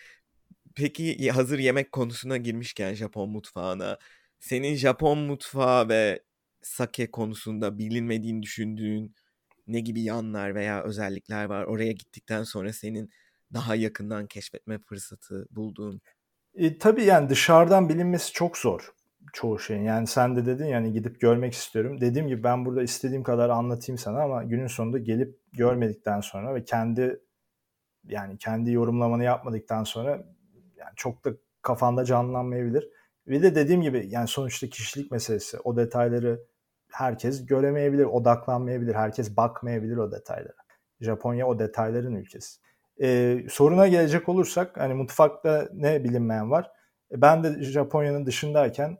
[0.75, 3.97] Peki hazır yemek konusuna girmişken Japon mutfağına
[4.39, 6.23] senin Japon mutfağı ve
[6.61, 9.15] sake konusunda bilinmediğini düşündüğün
[9.67, 11.63] ne gibi yanlar veya özellikler var?
[11.63, 13.09] Oraya gittikten sonra senin
[13.53, 16.01] daha yakından keşfetme fırsatı bulduğun.
[16.55, 18.93] E, tabii yani dışarıdan bilinmesi çok zor.
[19.33, 19.83] Çoğu şeyin.
[19.83, 22.01] Yani sen de dedin yani gidip görmek istiyorum.
[22.01, 26.63] Dediğim gibi ben burada istediğim kadar anlatayım sana ama günün sonunda gelip görmedikten sonra ve
[26.63, 27.19] kendi
[28.07, 30.11] yani kendi yorumlamanı yapmadıktan sonra
[30.77, 31.29] yani çok da
[31.61, 32.89] kafanda canlanmayabilir.
[33.27, 35.59] Ve de dediğim gibi yani sonuçta kişilik meselesi.
[35.59, 36.41] O detayları
[36.91, 40.65] herkes göremeyebilir, odaklanmayabilir, herkes bakmayabilir o detaylara.
[41.01, 42.59] Japonya o detayların ülkesi.
[43.01, 46.71] Ee, soruna gelecek olursak hani mutfakta ne bilinmeyen var?
[47.11, 48.97] Ben de Japonya'nın dışındayken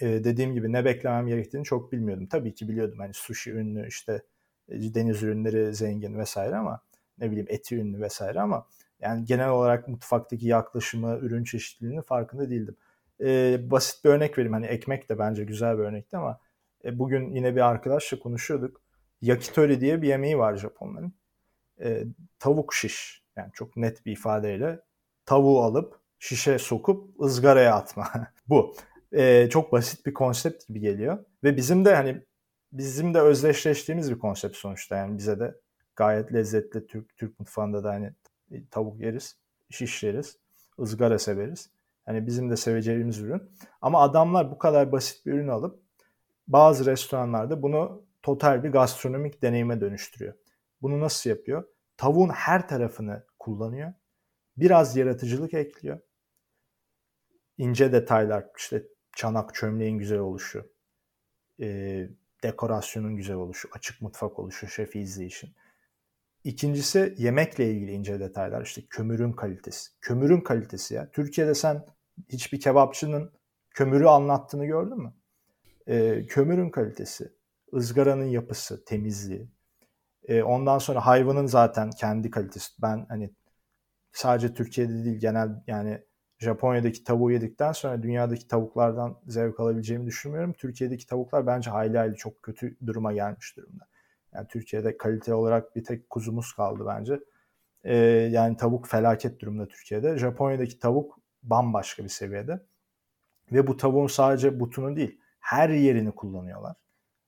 [0.00, 2.26] dediğim gibi ne beklemem gerektiğini çok bilmiyordum.
[2.26, 4.22] Tabii ki biliyordum hani sushi ünlü işte
[4.68, 6.80] e, deniz ürünleri zengin vesaire ama
[7.18, 8.66] ne bileyim eti ünlü vesaire ama
[9.00, 12.76] yani genel olarak mutfaktaki yaklaşımı, ürün çeşitliliğinin farkında değildim.
[13.20, 14.52] E, basit bir örnek vereyim.
[14.52, 16.40] Hani ekmek de bence güzel bir örnekti ama
[16.84, 18.80] e, bugün yine bir arkadaşla konuşuyorduk.
[19.20, 21.12] Yakitori diye bir yemeği var Japonların.
[21.80, 22.04] E,
[22.38, 23.22] tavuk şiş.
[23.36, 24.80] Yani çok net bir ifadeyle
[25.26, 28.10] tavuğu alıp şişe sokup ızgaraya atma.
[28.48, 28.74] Bu.
[29.12, 31.24] E, çok basit bir konsept gibi geliyor.
[31.44, 32.22] Ve bizim de hani
[32.72, 34.96] bizim de özdeşleştiğimiz bir konsept sonuçta.
[34.96, 35.54] Yani bize de
[35.96, 38.12] gayet lezzetli Türk Türk mutfağında da hani
[38.70, 39.36] tavuk yeriz,
[39.70, 40.38] şiş yeriz,
[40.80, 41.70] ızgara severiz.
[42.06, 43.42] Hani bizim de seveceğimiz ürün.
[43.80, 45.82] Ama adamlar bu kadar basit bir ürünü alıp
[46.48, 50.34] bazı restoranlarda bunu total bir gastronomik deneyime dönüştürüyor.
[50.82, 51.64] Bunu nasıl yapıyor?
[51.96, 53.92] Tavuğun her tarafını kullanıyor.
[54.56, 55.98] Biraz yaratıcılık ekliyor.
[57.58, 58.82] İnce detaylar, işte
[59.18, 60.72] çanak çömleğin güzel oluşu,
[61.60, 61.66] e,
[62.42, 65.54] dekorasyonun güzel oluşu, açık mutfak oluşu, şefi izleyişin.
[66.44, 68.62] İkincisi yemekle ilgili ince detaylar.
[68.62, 69.90] İşte kömürün kalitesi.
[70.00, 71.10] Kömürün kalitesi ya.
[71.10, 71.84] Türkiye'de sen
[72.28, 73.32] hiçbir kebapçının
[73.70, 75.14] kömürü anlattığını gördün mü?
[75.88, 77.32] Ee, kömürün kalitesi,
[77.74, 79.48] ızgaranın yapısı, temizliği.
[80.28, 82.82] Ee, ondan sonra hayvanın zaten kendi kalitesi.
[82.82, 83.30] Ben hani
[84.12, 86.07] sadece Türkiye'de değil genel yani
[86.38, 90.52] Japonya'daki tavuğu yedikten sonra dünyadaki tavuklardan zevk alabileceğimi düşünmüyorum.
[90.52, 93.86] Türkiye'deki tavuklar bence hayli hayli çok kötü duruma gelmiş durumda.
[94.34, 97.20] Yani Türkiye'de kalite olarak bir tek kuzumuz kaldı bence.
[97.84, 97.96] Ee,
[98.32, 100.18] yani tavuk felaket durumda Türkiye'de.
[100.18, 102.60] Japonya'daki tavuk bambaşka bir seviyede.
[103.52, 106.76] Ve bu tavuğun sadece butunu değil, her yerini kullanıyorlar.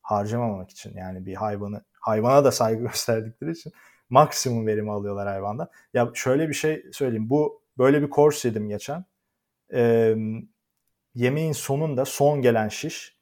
[0.02, 3.72] Harcamamak için yani bir hayvanı, hayvana da saygı gösterdikleri için
[4.10, 5.68] maksimum verimi alıyorlar hayvandan.
[5.94, 7.30] Ya şöyle bir şey söyleyeyim.
[7.30, 9.04] Bu böyle bir kors yedim geçen.
[9.72, 10.14] Ee,
[11.14, 13.20] yemeğin sonunda son gelen şiş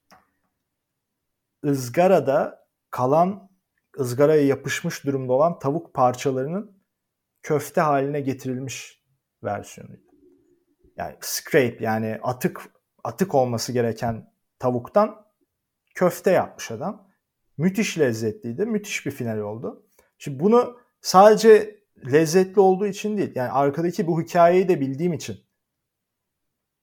[1.65, 3.51] ızgarada kalan
[3.99, 6.83] ızgaraya yapışmış durumda olan tavuk parçalarının
[7.43, 9.03] köfte haline getirilmiş
[9.45, 10.03] versiyonuydu.
[10.97, 12.71] Yani scrape yani atık
[13.05, 15.27] atık olması gereken tavuktan
[15.95, 17.09] köfte yapmış adam.
[17.57, 18.67] Müthiş lezzetliydi.
[18.67, 19.87] Müthiş bir final oldu.
[20.19, 21.78] Şimdi bunu sadece
[22.13, 23.33] lezzetli olduğu için değil.
[23.35, 25.37] Yani arkadaki bu hikayeyi de bildiğim için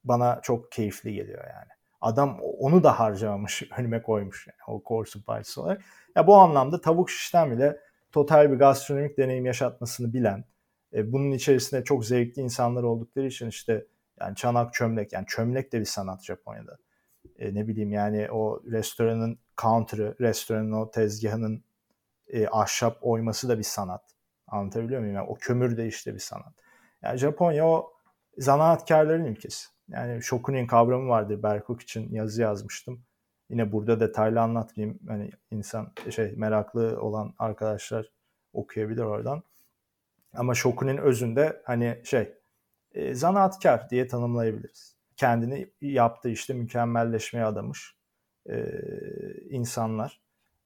[0.03, 1.69] bana çok keyifli geliyor yani.
[2.01, 5.81] Adam onu da harcamamış, önüme koymuş yani o korsun parçası olarak.
[6.15, 7.79] Ya bu anlamda tavuk şişten bile
[8.11, 10.45] total bir gastronomik deneyim yaşatmasını bilen,
[10.93, 13.85] e, bunun içerisinde çok zevkli insanlar oldukları için işte
[14.19, 16.77] yani çanak çömlek, yani çömlek de bir sanat Japonya'da.
[17.39, 21.63] E, ne bileyim yani o restoranın counter'ı, restoranın o tezgahının
[22.27, 24.14] e, ahşap oyması da bir sanat.
[24.47, 25.15] Anlatabiliyor muyum?
[25.15, 26.53] Yani o kömür de işte bir sanat.
[27.01, 27.93] Yani Japonya o
[28.37, 29.67] zanaatkarların ülkesi.
[29.87, 31.43] Yani shokunin kavramı vardır.
[31.43, 33.03] Berkok için yazı yazmıştım.
[33.49, 34.99] Yine burada detaylı anlatmayayım.
[35.07, 38.11] Hani insan şey meraklı olan arkadaşlar
[38.53, 39.43] okuyabilir oradan.
[40.33, 42.33] Ama shokunin özünde hani şey
[42.91, 44.95] e, zanaatkar diye tanımlayabiliriz.
[45.17, 47.95] Kendini yaptığı işte mükemmelleşmeye adamış
[48.49, 48.65] e,
[49.49, 50.21] insanlar.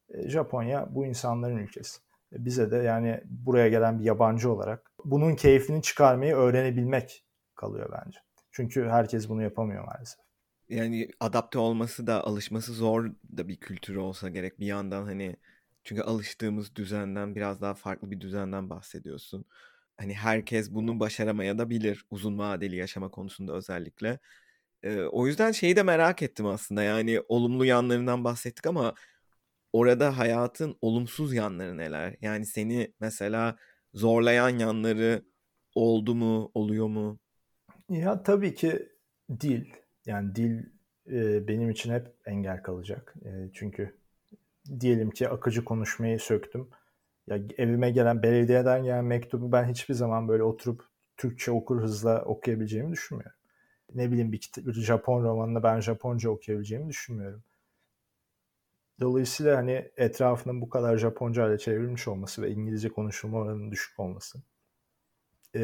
[0.08, 2.00] E, Japonya bu insanların ülkesi.
[2.32, 7.24] Bize de yani buraya gelen bir yabancı olarak bunun keyfini çıkarmayı öğrenebilmek
[7.54, 8.18] kalıyor bence.
[8.50, 10.20] Çünkü herkes bunu yapamıyor maalesef.
[10.68, 15.36] Yani adapte olması da alışması zor da bir kültür olsa gerek bir yandan hani
[15.84, 19.44] çünkü alıştığımız düzenden biraz daha farklı bir düzenden bahsediyorsun.
[19.96, 24.18] Hani herkes bunu başaramaya da bilir uzun vadeli yaşama konusunda özellikle.
[24.82, 28.94] Ee, o yüzden şeyi de merak ettim aslında yani olumlu yanlarından bahsettik ama
[29.72, 32.16] orada hayatın olumsuz yanları neler?
[32.20, 33.56] Yani seni mesela
[33.94, 35.24] zorlayan yanları
[35.74, 37.18] oldu mu, oluyor mu?
[37.88, 38.88] Ya tabii ki
[39.40, 39.64] dil.
[40.06, 40.64] Yani dil
[41.12, 43.14] e, benim için hep engel kalacak.
[43.24, 43.96] E, çünkü
[44.80, 46.68] diyelim ki akıcı konuşmayı söktüm.
[47.26, 50.84] Ya evime gelen belediyeden gelen mektubu ben hiçbir zaman böyle oturup
[51.16, 53.36] Türkçe okur hızla okuyabileceğimi düşünmüyorum.
[53.94, 57.42] Ne bileyim bir, bir Japon romanını ben Japonca okuyabileceğimi düşünmüyorum.
[59.00, 64.38] Dolayısıyla hani etrafının bu kadar Japonca ile çevrilmiş olması ve İngilizce konuşulma oranının düşük olması
[65.56, 65.60] e,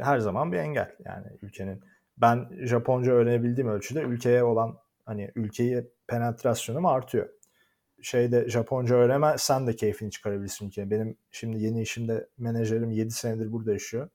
[0.00, 1.80] her zaman bir engel yani ülkenin.
[2.16, 7.28] Ben Japonca öğrenebildiğim ölçüde ülkeye olan Hani ülkeyi penetrasyonum artıyor.
[8.02, 10.90] Şeyde Japonca öğrenemezsen de keyfini çıkarabilirsin ülkeye.
[10.90, 14.08] Benim şimdi yeni işimde menajerim 7 senedir burada yaşıyor.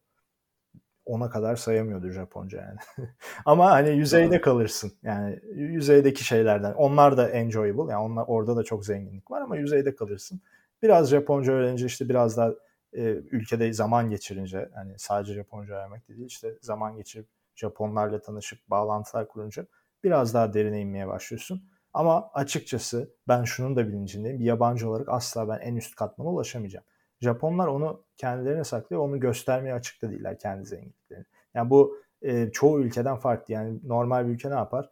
[1.07, 3.09] Ona kadar sayamıyordur Japonca yani.
[3.45, 4.91] Ama hani yüzeyde kalırsın.
[5.03, 6.73] Yani yüzeydeki şeylerden.
[6.73, 7.91] Onlar da enjoyable.
[7.91, 10.41] Yani onlar, orada da çok zenginlik var ama yüzeyde kalırsın.
[10.81, 12.51] Biraz Japonca öğrenince işte biraz daha
[12.93, 13.01] e,
[13.31, 19.65] ülkede zaman geçirince hani sadece Japonca öğrenmek değil işte zaman geçirip Japonlarla tanışıp bağlantılar kurunca
[20.03, 21.63] biraz daha derine inmeye başlıyorsun.
[21.93, 24.39] Ama açıkçası ben şunun da bilincindeyim.
[24.39, 26.85] Bir yabancı olarak asla ben en üst katmana ulaşamayacağım.
[27.21, 29.01] Japonlar onu kendilerine saklıyor.
[29.01, 31.25] Onu göstermeye açık da değiller kendi zenginliklerini.
[31.53, 33.53] Yani bu e, çoğu ülkeden farklı.
[33.53, 34.89] Yani normal bir ülke ne yapar?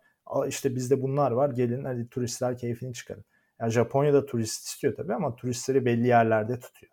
[0.47, 1.49] İşte bizde bunlar var.
[1.49, 3.25] Gelin hadi turistler keyfini çıkarın.
[3.59, 6.91] Yani Japonya'da turist istiyor tabii ama turistleri belli yerlerde tutuyor.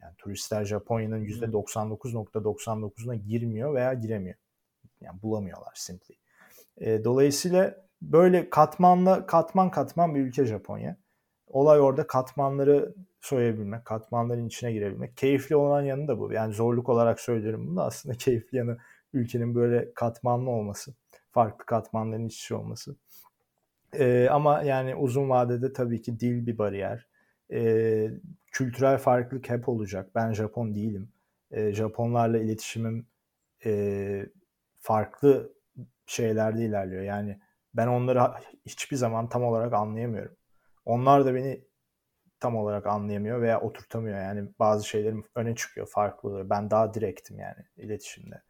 [0.00, 4.36] Yani turistler Japonya'nın %99.99'una girmiyor veya giremiyor.
[5.00, 6.14] Yani bulamıyorlar simply.
[6.76, 10.96] E, dolayısıyla böyle katmanla katman katman bir ülke Japonya.
[11.50, 15.16] Olay orada katmanları soyabilmek, katmanların içine girebilmek.
[15.16, 16.32] Keyifli olan yanı da bu.
[16.32, 18.78] Yani zorluk olarak söylüyorum bunu da aslında keyifli yanı
[19.12, 20.94] ülkenin böyle katmanlı olması.
[21.32, 22.96] Farklı katmanların iç içe olması.
[23.94, 27.06] Ee, ama yani uzun vadede tabii ki dil bir bariyer.
[27.52, 28.10] Ee,
[28.52, 30.10] kültürel farklılık hep olacak.
[30.14, 31.08] Ben Japon değilim.
[31.50, 33.06] Ee, Japonlarla iletişimim
[33.64, 34.26] e,
[34.80, 35.52] farklı
[36.06, 37.02] şeylerde ilerliyor.
[37.02, 37.40] Yani
[37.74, 38.22] ben onları
[38.66, 40.36] hiçbir zaman tam olarak anlayamıyorum.
[40.90, 41.64] Onlar da beni
[42.40, 44.18] tam olarak anlayamıyor veya oturtamıyor.
[44.18, 46.50] Yani bazı şeylerim öne çıkıyor, farklı.
[46.50, 48.42] Ben daha direktim yani iletişimde.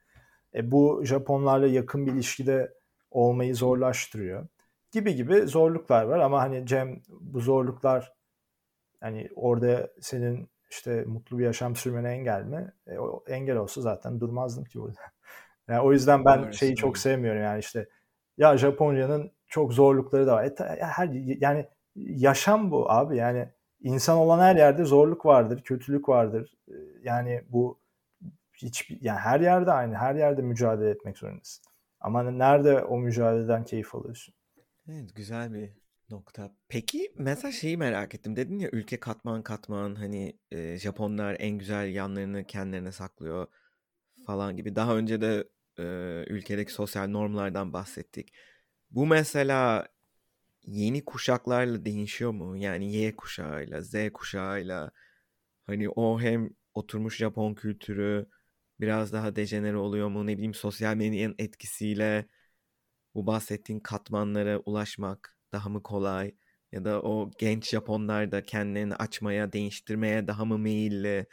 [0.55, 2.74] E, bu Japonlarla yakın bir ilişkide
[3.11, 4.49] olmayı zorlaştırıyor.
[4.93, 8.12] Gibi gibi zorluklar var ama hani Cem bu zorluklar
[9.01, 12.72] hani orada senin işte mutlu bir yaşam sürmene engel mi?
[12.86, 15.01] E, o engel olsa zaten durmazdım ki burada.
[15.68, 17.88] Yani o yüzden ben Doğru, şeyi çok sevmiyorum yani işte
[18.36, 20.45] ya Japonya'nın çok zorlukları da var.
[20.45, 21.09] E, her
[21.41, 21.66] yani
[21.97, 23.49] yaşam bu abi yani
[23.80, 26.55] insan olan her yerde zorluk vardır, kötülük vardır.
[26.68, 27.80] E, yani bu
[28.55, 29.95] hiç yani her yerde aynı.
[29.95, 31.64] Her yerde mücadele etmek zorundasın.
[32.01, 34.34] Ama nerede o mücadeleden keyif alıyorsun?
[34.88, 35.70] Evet güzel bir
[36.11, 36.51] nokta.
[36.68, 38.36] Peki mesela şeyi merak ettim.
[38.36, 43.47] Dedin ya ülke katman katman hani e, Japonlar en güzel yanlarını kendilerine saklıyor
[44.26, 44.76] falan gibi.
[44.76, 45.45] Daha önce de
[45.78, 45.84] e,
[46.28, 48.32] ülkedeki sosyal normlardan bahsettik.
[48.91, 49.88] Bu mesela
[50.66, 52.56] yeni kuşaklarla değişiyor mu?
[52.56, 54.90] Yani Y kuşağıyla, Z kuşağıyla
[55.66, 58.26] hani o hem oturmuş Japon kültürü
[58.80, 60.26] biraz daha dejenere oluyor mu?
[60.26, 62.26] Ne bileyim sosyal medyanın etkisiyle
[63.14, 66.34] bu bahsettiğin katmanlara ulaşmak daha mı kolay?
[66.72, 71.26] Ya da o genç Japonlar da kendilerini açmaya, değiştirmeye daha mı meyilli?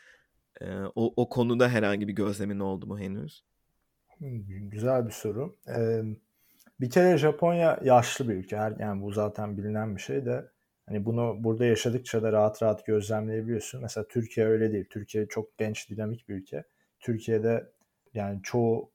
[0.62, 3.44] Ee, o, o konuda herhangi bir gözlemin oldu mu henüz?
[4.72, 5.58] Güzel bir soru.
[5.68, 6.02] Ee,
[6.80, 8.56] bir kere Japonya yaşlı bir ülke.
[8.80, 10.52] Yani bu zaten bilinen bir şey de
[10.86, 13.82] hani bunu burada yaşadıkça da rahat rahat gözlemleyebiliyorsun.
[13.82, 14.86] Mesela Türkiye öyle değil.
[14.90, 16.64] Türkiye çok genç, dinamik bir ülke.
[17.00, 17.72] Türkiye'de
[18.14, 18.92] yani çoğu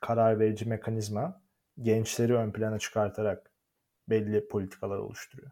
[0.00, 1.42] karar verici mekanizma
[1.82, 3.50] gençleri ön plana çıkartarak
[4.08, 5.50] belli politikalar oluşturuyor.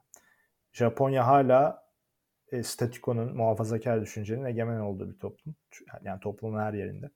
[0.72, 1.90] Japonya hala
[2.52, 5.54] e, statikonun, muhafazakar düşüncenin egemen olduğu bir toplum.
[6.02, 7.10] Yani toplumun her yerinde.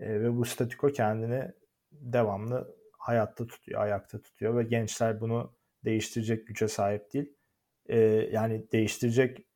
[0.00, 1.52] E, ve bu statiko kendini
[1.92, 5.52] devamlı hayatta tutuyor, ayakta tutuyor ve gençler bunu
[5.84, 7.32] değiştirecek güce sahip değil.
[7.86, 7.98] E,
[8.32, 9.46] yani değiştirecek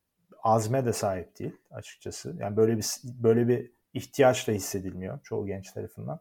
[0.42, 2.36] azme de sahip değil açıkçası.
[2.38, 6.20] Yani böyle bir böyle bir ihtiyaç da hissedilmiyor çoğu genç tarafından.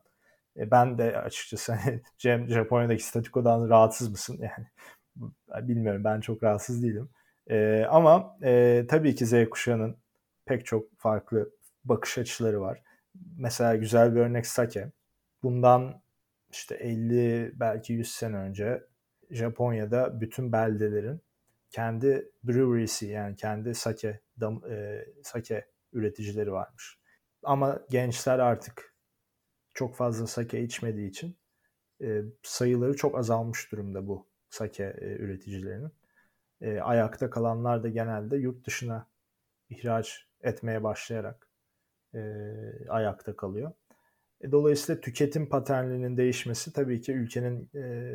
[0.57, 4.39] E, ben de açıkçası hani Cem Japonya'daki statikodan rahatsız mısın?
[4.41, 7.09] Yani bilmiyorum ben çok rahatsız değilim.
[7.49, 9.97] E, ama e, tabii ki Z kuşağının
[10.45, 11.49] pek çok farklı
[11.85, 12.81] bakış açıları var.
[13.37, 14.91] Mesela güzel bir örnek Sake.
[15.43, 16.01] Bundan
[16.55, 18.83] işte 50 belki 100 sene önce
[19.29, 21.21] Japonya'da bütün beldelerin
[21.69, 26.99] kendi brewery'si yani kendi sake dam, e, sake üreticileri varmış.
[27.43, 28.95] Ama gençler artık
[29.73, 31.37] çok fazla sake içmediği için
[32.01, 35.91] e, sayıları çok azalmış durumda bu sake e, üreticilerinin.
[36.61, 39.07] E, ayakta kalanlar da genelde yurt dışına
[39.69, 41.49] ihraç etmeye başlayarak
[42.13, 42.19] e,
[42.89, 43.71] ayakta kalıyor.
[44.41, 48.13] E, dolayısıyla tüketim paternlerinin değişmesi tabii ki ülkenin e,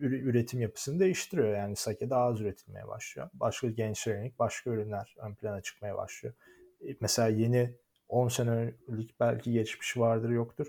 [0.00, 1.56] üretim yapısını değiştiriyor.
[1.56, 3.30] Yani sake daha az üretilmeye başlıyor.
[3.34, 6.34] Başka gençler yönelik başka ürünler ön plana çıkmaya başlıyor.
[6.88, 7.74] E, mesela yeni
[8.08, 10.66] 10 senelik belki geçmiş vardır yoktur.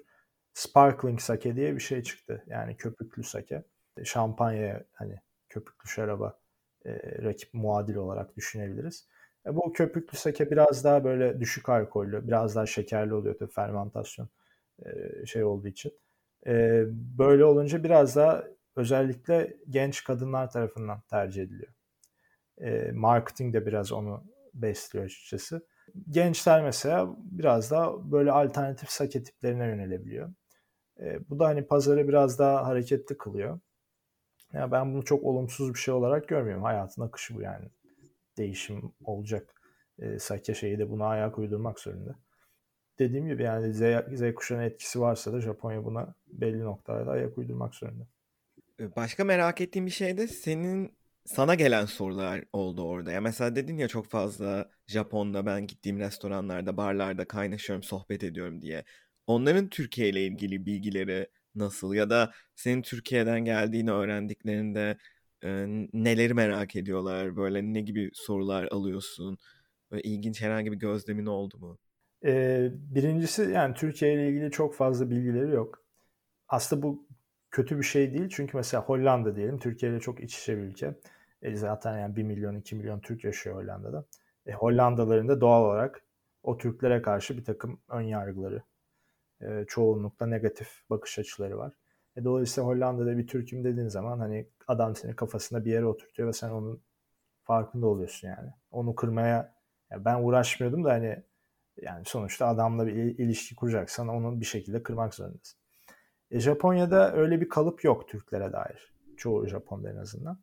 [0.54, 2.44] Sparkling sake diye bir şey çıktı.
[2.48, 3.64] Yani köpüklü sake.
[4.04, 6.40] Şampanya hani köpüklü şaraba
[6.86, 6.92] e,
[7.24, 9.08] rakip muadil olarak düşünebiliriz.
[9.48, 14.30] E, bu köpüklü sake biraz daha böyle düşük alkollü, biraz daha şekerli oluyor tabii fermentasyon
[14.86, 15.94] e, şey olduğu için.
[16.48, 16.84] E,
[17.20, 18.44] böyle olunca biraz daha
[18.76, 21.72] özellikle genç kadınlar tarafından tercih ediliyor.
[22.94, 24.24] Marketing de biraz onu
[24.54, 25.68] besliyor açıkçası.
[26.10, 30.30] Gençler mesela biraz daha böyle alternatif sake tiplerine yönelebiliyor.
[31.30, 33.60] Bu da hani pazarı biraz daha hareketli kılıyor.
[34.54, 36.64] Ya ben bunu çok olumsuz bir şey olarak görmüyorum.
[36.64, 37.66] Hayatın akışı bu yani.
[38.38, 39.62] Değişim olacak.
[40.00, 42.16] E, sake şeyi de buna ayak uydurmak zorunda.
[43.00, 43.82] Dediğim gibi yani Z,
[44.20, 48.08] Z kuşağının etkisi varsa da Japonya buna belli noktalarda ayak uydurmak zorunda.
[48.80, 53.12] Ee, başka merak ettiğim bir şey de senin sana gelen sorular oldu orada.
[53.12, 58.84] Ya mesela dedin ya çok fazla Japon'da ben gittiğim restoranlarda, barlarda kaynaşıyorum, sohbet ediyorum diye.
[59.28, 64.98] Onların Türkiye ile ilgili bilgileri nasıl ya da senin Türkiye'den geldiğini öğrendiklerinde
[65.94, 67.36] neleri merak ediyorlar?
[67.36, 69.38] Böyle ne gibi sorular alıyorsun?
[69.92, 71.78] Böyle ilginç herhangi bir gözlemin oldu mu?
[72.26, 75.84] Ee, birincisi yani Türkiye ile ilgili çok fazla bilgileri yok.
[76.48, 77.08] Aslında bu
[77.52, 78.30] kötü bir şey değil.
[78.30, 80.96] Çünkü mesela Hollanda diyelim Türkiye ile çok iç içe bir ülke.
[81.42, 84.06] E zaten yani 1 milyon 2 milyon Türk yaşıyor Hollanda'da.
[84.46, 86.02] E, Hollandalıların da doğal olarak
[86.44, 88.64] o Türklere karşı bir takım ön yargıları,
[89.42, 91.74] e, çoğunlukla negatif bakış açıları var.
[92.18, 96.34] E, dolayısıyla Hollanda'da bir Türk'üm dediğin zaman hani adam seni kafasında bir yere oturtuyor ve
[96.34, 96.82] sen onun
[97.44, 98.50] farkında oluyorsun yani.
[98.72, 99.56] Onu kırmaya
[99.92, 101.24] yani ben uğraşmıyordum da hani
[101.82, 105.60] yani sonuçta adamla bir ilişki kuracaksan onu bir şekilde kırmak zorundasın.
[106.32, 108.94] E, Japonya'da öyle bir kalıp yok Türklere dair.
[109.18, 110.40] Çoğu Japon'da en azından.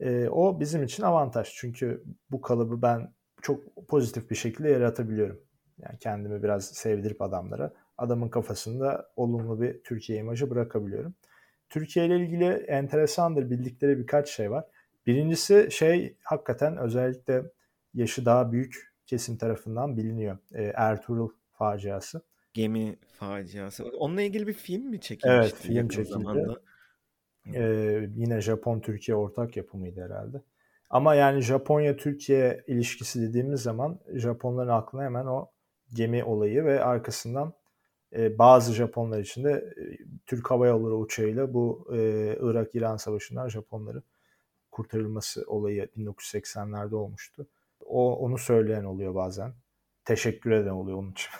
[0.00, 1.48] E, o bizim için avantaj.
[1.54, 5.40] Çünkü bu kalıbı ben çok pozitif bir şekilde yaratabiliyorum.
[5.78, 11.14] Yani kendimi biraz sevdirip adamlara adamın kafasında olumlu bir Türkiye imajı bırakabiliyorum.
[11.68, 14.64] Türkiye ile ilgili enteresandır bildikleri birkaç şey var.
[15.06, 17.42] Birincisi şey hakikaten özellikle
[17.94, 20.38] yaşı daha büyük kesim tarafından biliniyor.
[20.54, 22.22] E, Ertuğrul faciası.
[22.54, 23.84] Gemi faciası.
[23.84, 25.28] Onunla ilgili bir film mi çekilmişti?
[25.40, 26.12] Evet film çekildi.
[26.12, 26.60] Zamanda?
[27.54, 30.42] Ee, yine Japon-Türkiye ortak yapımıydı herhalde.
[30.90, 35.50] Ama yani Japonya-Türkiye ilişkisi dediğimiz zaman Japonların aklına hemen o
[35.94, 37.52] gemi olayı ve arkasından
[38.12, 39.82] e, bazı Japonlar için de e,
[40.26, 41.98] Türk Hava Yolları uçağıyla bu e,
[42.40, 44.02] Irak-İran Savaşı'ndan Japonları
[44.70, 47.46] kurtarılması olayı 1980'lerde olmuştu.
[47.80, 49.54] O onu söyleyen oluyor bazen.
[50.04, 51.30] Teşekkür eden oluyor onun için.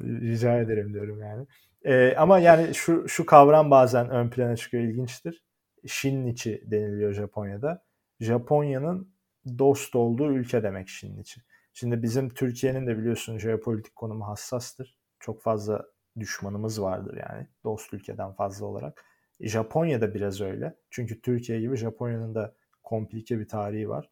[0.00, 1.46] Rica ederim diyorum yani.
[1.84, 5.44] E, ama yani şu şu kavram bazen ön plana çıkıyor ilginçtir.
[5.86, 7.84] Shinnichi deniliyor Japonya'da.
[8.20, 9.12] Japonya'nın
[9.58, 11.40] dost olduğu ülke demek Shinnichi.
[11.78, 14.96] Şimdi bizim Türkiye'nin de biliyorsun jeopolitik konumu hassastır.
[15.20, 15.86] Çok fazla
[16.18, 19.04] düşmanımız vardır yani dost ülkeden fazla olarak.
[19.40, 20.76] Japonya'da biraz öyle.
[20.90, 24.10] Çünkü Türkiye gibi Japonya'nın da komplike bir tarihi var.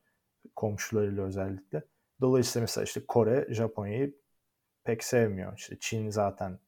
[0.57, 1.83] Komşularıyla özellikle.
[2.21, 4.17] Dolayısıyla mesela işte Kore Japonya'yı
[4.85, 5.59] pek sevmiyor.
[5.59, 6.59] İşte Çin zaten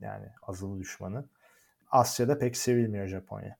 [0.00, 1.28] yani azılı düşmanı.
[1.90, 3.56] Asya'da pek sevilmiyor Japonya.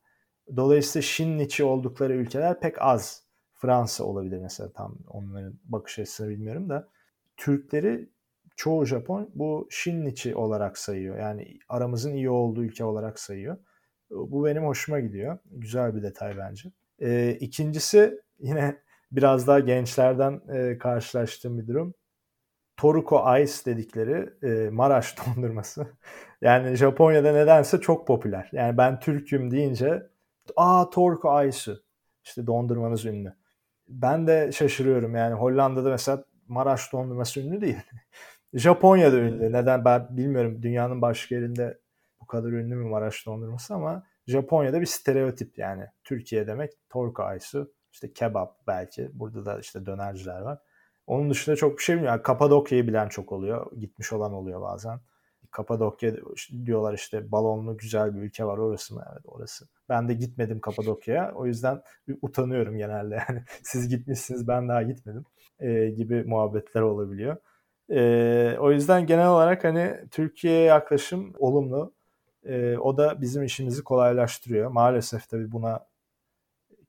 [0.57, 3.24] Dolayısıyla Shinnichi oldukları ülkeler pek az.
[3.65, 6.89] Fransa olabilir mesela tam onların bakış açısını bilmiyorum da.
[7.37, 8.09] Türkleri
[8.57, 11.19] çoğu Japon bu Shinnichi olarak sayıyor.
[11.19, 13.57] Yani aramızın iyi olduğu ülke olarak sayıyor.
[14.11, 15.39] Bu benim hoşuma gidiyor.
[15.51, 16.73] Güzel bir detay bence.
[17.01, 18.77] Ee, ikincisi yine
[19.12, 21.95] biraz daha gençlerden e, karşılaştığım bir durum.
[22.77, 25.87] Toruko Ice dedikleri e, Maraş dondurması.
[26.41, 28.49] yani Japonya'da nedense çok popüler.
[28.53, 30.07] Yani ben Türk'üm deyince
[30.57, 31.83] aa Toruko Ice'ı
[32.25, 33.35] işte dondurmanız ünlü.
[33.89, 37.76] Ben de şaşırıyorum yani Hollanda'da mesela Maraş dondurması ünlü değil.
[38.55, 39.53] Japonya'da ünlü.
[39.53, 41.78] Neden ben bilmiyorum dünyanın başka yerinde
[42.20, 45.85] bu kadar ünlü mü Maraş dondurması ama Japonya'da bir stereotip yani.
[46.05, 49.11] Türkiye demek Torko Ice'ı işte kebap belki.
[49.12, 50.59] Burada da işte dönerciler var.
[51.07, 52.16] Onun dışında çok bir şey bilmiyorum.
[52.16, 53.72] Yani Kapadokya'yı bilen çok oluyor.
[53.78, 55.01] Gitmiş olan oluyor bazen.
[55.55, 56.17] Kapadokya
[56.67, 59.05] diyorlar işte balonlu güzel bir ülke var orası mı?
[59.13, 59.69] Evet orası.
[59.89, 61.33] Ben de gitmedim Kapadokya'ya.
[61.35, 61.83] O yüzden
[62.23, 63.15] utanıyorum genelde.
[63.29, 65.25] Yani siz gitmişsiniz ben daha gitmedim
[65.61, 67.37] e, gibi muhabbetler olabiliyor.
[67.91, 71.95] E, o yüzden genel olarak hani Türkiye'ye yaklaşım olumlu.
[72.45, 74.71] E, o da bizim işimizi kolaylaştırıyor.
[74.71, 75.87] Maalesef tabii buna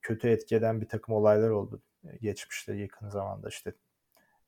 [0.01, 1.81] kötü etki bir takım olaylar oldu
[2.21, 3.73] geçmişte yakın zamanda işte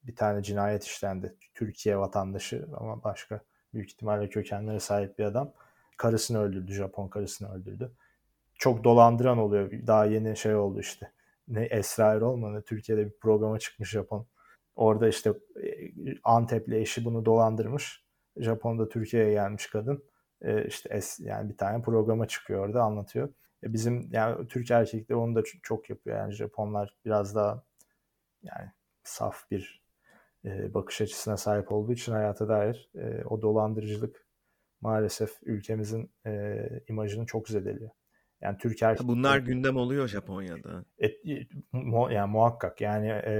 [0.03, 1.35] bir tane cinayet işlendi.
[1.53, 3.41] Türkiye vatandaşı ama başka
[3.73, 5.53] büyük ihtimalle kökenlere sahip bir adam.
[5.97, 7.91] Karısını öldürdü, Japon karısını öldürdü.
[8.53, 9.71] Çok dolandıran oluyor.
[9.87, 11.11] Daha yeni şey oldu işte.
[11.47, 14.27] Ne Esra Erol ne Türkiye'de bir programa çıkmış Japon.
[14.75, 15.91] Orada işte e,
[16.23, 18.03] Antep'li eşi bunu dolandırmış.
[18.37, 20.03] Japon'da Türkiye'ye gelmiş kadın.
[20.41, 23.29] E, işte es, yani bir tane programa çıkıyor orada anlatıyor.
[23.63, 26.17] E bizim yani Türk erkekleri onu da çok yapıyor.
[26.17, 27.63] Yani Japonlar biraz daha
[28.43, 28.71] yani
[29.03, 29.86] saf bir
[30.47, 34.27] e, bakış açısına sahip olduğu için hayata dair e, o dolandırıcılık
[34.81, 37.89] maalesef ülkemizin e, imajını çok zedeliyor.
[38.41, 38.79] Yani Türk.
[39.03, 40.85] Bunlar gündem oluyor Japonya'da.
[40.97, 41.17] Et,
[41.71, 43.33] mu, yani muhakkak yani e,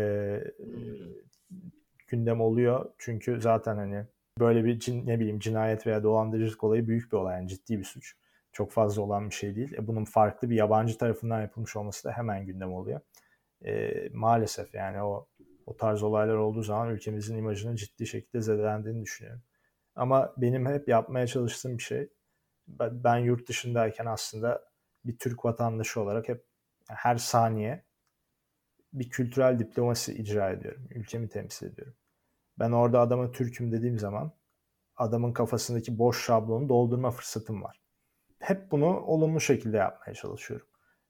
[0.57, 1.57] hmm.
[2.07, 4.05] gündem oluyor çünkü zaten hani
[4.39, 7.83] böyle bir cin, ne bileyim cinayet veya dolandırıcılık olayı büyük bir olay yani ciddi bir
[7.83, 8.13] suç.
[8.51, 9.73] Çok fazla olan bir şey değil.
[9.73, 13.01] E, bunun farklı bir yabancı tarafından yapılmış olması da hemen gündem oluyor.
[13.65, 15.27] E, maalesef yani o
[15.68, 19.41] o tarz olaylar olduğu zaman ülkemizin imajının ciddi şekilde zedelendiğini düşünüyorum.
[19.95, 22.09] Ama benim hep yapmaya çalıştığım bir şey
[22.68, 24.61] ben yurt dışındayken aslında
[25.05, 26.45] bir Türk vatandaşı olarak hep
[26.88, 27.86] her saniye
[28.93, 30.88] bir kültürel diplomasi icra ediyorum.
[30.89, 31.95] Ülkemi temsil ediyorum.
[32.59, 34.32] Ben orada adama Türk'üm dediğim zaman
[34.95, 37.82] adamın kafasındaki boş şablonu doldurma fırsatım var.
[38.39, 40.66] Hep bunu olumlu şekilde yapmaya çalışıyorum.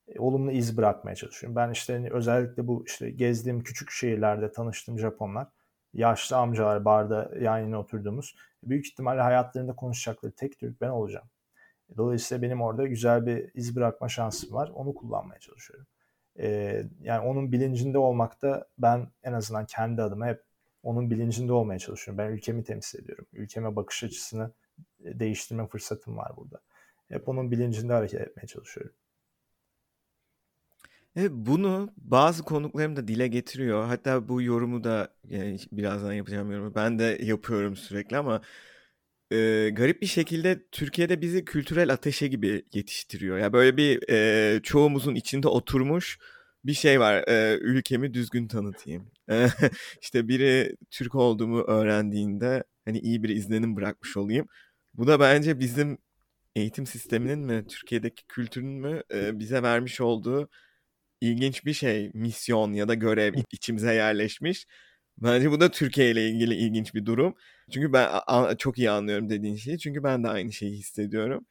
[0.08, 1.55] E, olumlu iz bırakmaya çalışıyorum.
[1.55, 5.47] Ben işte hani özellikle bu işte gezdiğim küçük şehirlerde tanıştığım Japonlar,
[5.93, 11.28] yaşlı amcalar barda yan yana oturduğumuz büyük ihtimalle hayatlarında konuşacakları tek Türk ben olacağım.
[11.97, 14.70] Dolayısıyla benim orada güzel bir iz bırakma şansım var.
[14.74, 15.88] Onu kullanmaya çalışıyorum.
[16.39, 20.43] Ee, yani onun bilincinde olmakta ben en azından kendi adıma hep
[20.84, 22.18] onun bilincinde olmaya çalışıyorum.
[22.18, 23.26] Ben ülkemi temsil ediyorum.
[23.34, 24.51] Ülkeme bakış açısını
[24.99, 26.60] değiştirme fırsatım var burada.
[27.10, 28.93] Hep onun bilincinde hareket etmeye çalışıyorum.
[31.18, 33.86] Evet, bunu bazı konuklarım da dile getiriyor.
[33.86, 38.41] Hatta bu yorumu da yani birazdan yapacağım yorumu ben de yapıyorum sürekli ama
[39.32, 43.38] e, garip bir şekilde Türkiye'de bizi kültürel ateşe gibi yetiştiriyor.
[43.38, 46.20] Ya yani böyle bir e, çoğumuzun içinde oturmuş
[46.65, 47.24] bir şey var.
[47.28, 49.11] E, ülkemi düzgün tanıtayım.
[49.30, 49.47] E,
[50.01, 54.47] işte biri Türk olduğumu öğrendiğinde hani iyi bir izlenim bırakmış olayım.
[54.93, 55.97] Bu da bence bizim
[56.55, 60.49] eğitim sisteminin mi, Türkiye'deki kültürün mü e, bize vermiş olduğu
[61.22, 64.65] ilginç bir şey, misyon ya da görev içimize yerleşmiş.
[65.18, 67.36] Bence bu da Türkiye ile ilgili ilginç bir durum.
[67.72, 68.09] Çünkü ben
[68.57, 69.80] çok iyi anlıyorum dediğin şeyi.
[69.80, 71.45] Çünkü ben de aynı şeyi hissediyorum.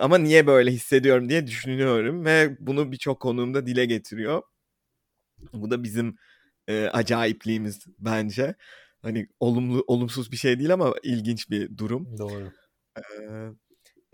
[0.00, 4.42] Ama niye böyle hissediyorum diye düşünüyorum ve bunu birçok konuğumda dile getiriyor.
[5.52, 6.16] Bu da bizim
[6.68, 8.54] e, acayipliğimiz bence.
[9.02, 12.18] Hani olumlu olumsuz bir şey değil ama ilginç bir durum.
[12.18, 12.52] Doğru.
[12.98, 13.02] Ee,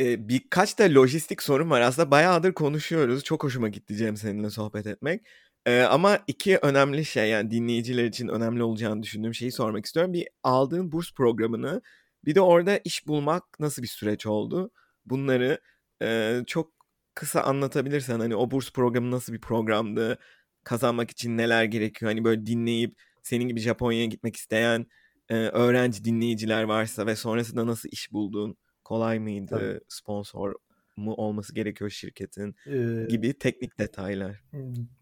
[0.02, 1.80] e, birkaç da lojistik sorun var.
[1.80, 3.24] Aslında bayağıdır konuşuyoruz.
[3.24, 5.26] Çok hoşuma gitti Cem seninle sohbet etmek.
[5.66, 10.12] Ee, ama iki önemli şey yani dinleyiciler için önemli olacağını düşündüğüm şeyi sormak istiyorum.
[10.12, 11.82] Bir aldığın burs programını
[12.24, 14.70] bir de orada iş bulmak nasıl bir süreç oldu?
[15.06, 15.60] Bunları
[16.02, 16.72] e, çok
[17.14, 20.18] kısa anlatabilirsen hani o burs programı nasıl bir programdı?
[20.64, 22.10] Kazanmak için neler gerekiyor?
[22.12, 24.86] Hani böyle dinleyip senin gibi Japonya'ya gitmek isteyen
[25.28, 28.56] e, öğrenci dinleyiciler varsa ve sonrasında nasıl iş buldun?
[28.92, 29.46] Kolay mıydı?
[29.50, 29.80] Tabii.
[29.88, 30.54] Sponsor
[30.96, 34.44] mu olması gerekiyor şirketin ee, gibi teknik detaylar.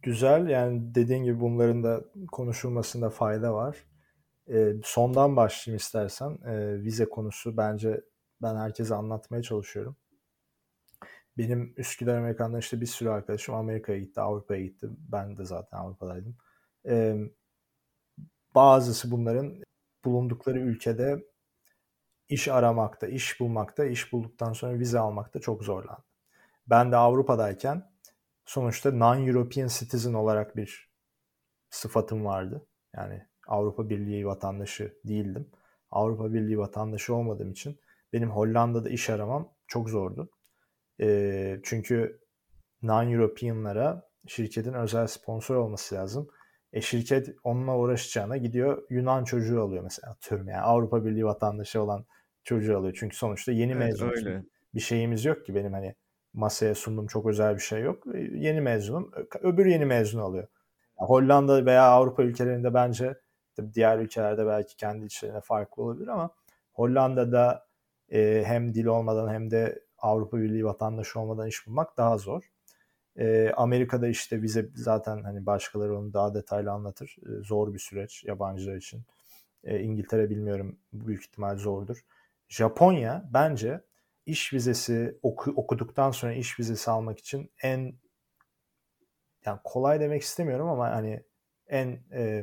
[0.03, 3.77] Güzel yani dediğin gibi bunların da konuşulmasında fayda var.
[4.49, 6.39] Ee, sondan başlayayım istersen.
[6.47, 8.01] Ee, vize konusu bence
[8.43, 9.97] ben herkese anlatmaya çalışıyorum.
[11.39, 14.89] Benim Üsküdar Amerikan'da işte bir sürü arkadaşım Amerika'ya gitti, Avrupa'ya gitti.
[14.99, 16.37] Ben de zaten Avrupa'daydım.
[16.89, 17.17] Ee,
[18.55, 19.63] bazısı bunların
[20.05, 21.30] bulundukları ülkede
[22.31, 26.05] iş aramakta, iş bulmakta, iş bulduktan sonra vize almakta çok zorlandı.
[26.67, 27.91] Ben de Avrupa'dayken
[28.45, 30.91] sonuçta non-European citizen olarak bir
[31.71, 32.67] sıfatım vardı.
[32.97, 35.51] Yani Avrupa Birliği vatandaşı değildim.
[35.91, 37.81] Avrupa Birliği vatandaşı olmadığım için
[38.13, 40.31] benim Hollanda'da iş aramam çok zordu.
[41.01, 42.21] E, çünkü
[42.83, 46.29] non-European'lara şirketin özel sponsor olması lazım.
[46.73, 52.05] E şirket onunla uğraşacağına gidiyor Yunan çocuğu alıyor mesela atıyorum yani Avrupa Birliği vatandaşı olan
[52.51, 52.97] çocuğu alıyor.
[53.01, 54.09] Çünkü sonuçta yeni evet, mezun.
[54.09, 54.43] Öyle.
[54.75, 55.95] Bir şeyimiz yok ki benim hani
[56.33, 58.07] masaya sunduğum çok özel bir şey yok.
[58.35, 59.13] Yeni mezunum.
[59.41, 60.49] Öbür yeni mezun alıyor.
[60.97, 63.15] Hollanda veya Avrupa ülkelerinde bence
[63.75, 66.31] diğer ülkelerde belki kendi içlerine farklı olabilir ama
[66.73, 67.67] Hollanda'da
[68.13, 72.43] e, hem dil olmadan hem de Avrupa Birliği vatandaşı olmadan iş bulmak daha zor.
[73.17, 77.17] E, Amerika'da işte vize zaten hani başkaları onu daha detaylı anlatır.
[77.23, 79.03] E, zor bir süreç yabancılar için.
[79.65, 82.05] E, İngiltere bilmiyorum büyük ihtimal zordur.
[82.51, 83.85] Japonya bence
[84.27, 87.95] iş vizesi oku, okuduktan sonra iş vizesi almak için en
[89.45, 91.25] yani kolay demek istemiyorum ama hani
[91.67, 92.43] en e,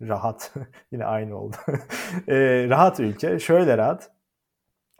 [0.00, 0.54] rahat
[0.92, 1.56] yine aynı oldu.
[2.28, 3.38] e, rahat ülke.
[3.38, 4.10] Şöyle rahat.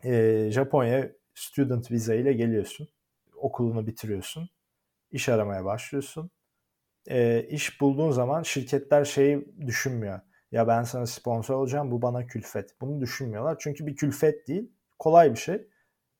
[0.04, 2.88] E, Japonya student vize ile geliyorsun.
[3.36, 4.50] Okulunu bitiriyorsun.
[5.10, 6.30] iş aramaya başlıyorsun.
[7.06, 10.20] E, iş bulduğun zaman şirketler şeyi düşünmüyor
[10.52, 12.80] ya ben sana sponsor olacağım bu bana külfet.
[12.80, 13.56] Bunu düşünmüyorlar.
[13.60, 14.72] Çünkü bir külfet değil.
[14.98, 15.68] Kolay bir şey.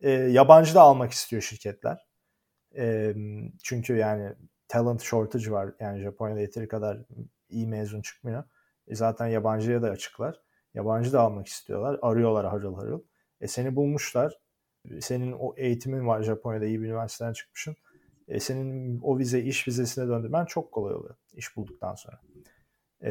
[0.01, 2.07] E, yabancı da almak istiyor şirketler.
[2.77, 3.15] E,
[3.63, 4.33] çünkü yani
[4.69, 5.75] talent shortage var.
[5.81, 6.99] Yani Japonya'da yeteri kadar
[7.49, 8.45] iyi mezun çıkmıyor.
[8.89, 10.43] E, zaten yabancıya da açıklar.
[10.75, 11.99] Yabancı da almak istiyorlar.
[12.03, 13.03] Arıyorlar harıl harıl.
[13.41, 14.39] E seni bulmuşlar.
[15.01, 17.77] Senin o eğitimin var Japonya'da iyi bir üniversiteden çıkmışsın.
[18.29, 22.21] e, senin o vize iş vizesine döndürmen çok kolay oluyor iş bulduktan sonra.
[23.05, 23.11] E,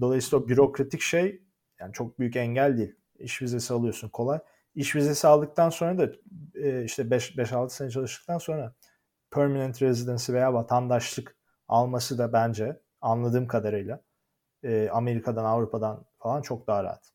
[0.00, 1.42] dolayısıyla o bürokratik şey
[1.80, 2.94] yani çok büyük engel değil.
[3.18, 4.38] İş vizesi alıyorsun kolay.
[4.74, 6.12] İş vizesi aldıktan sonra da
[6.54, 8.74] e, işte 5-6 sene çalıştıktan sonra
[9.30, 11.36] permanent residency veya vatandaşlık
[11.68, 14.00] alması da bence anladığım kadarıyla
[14.64, 17.12] e, Amerika'dan Avrupa'dan falan çok daha rahat.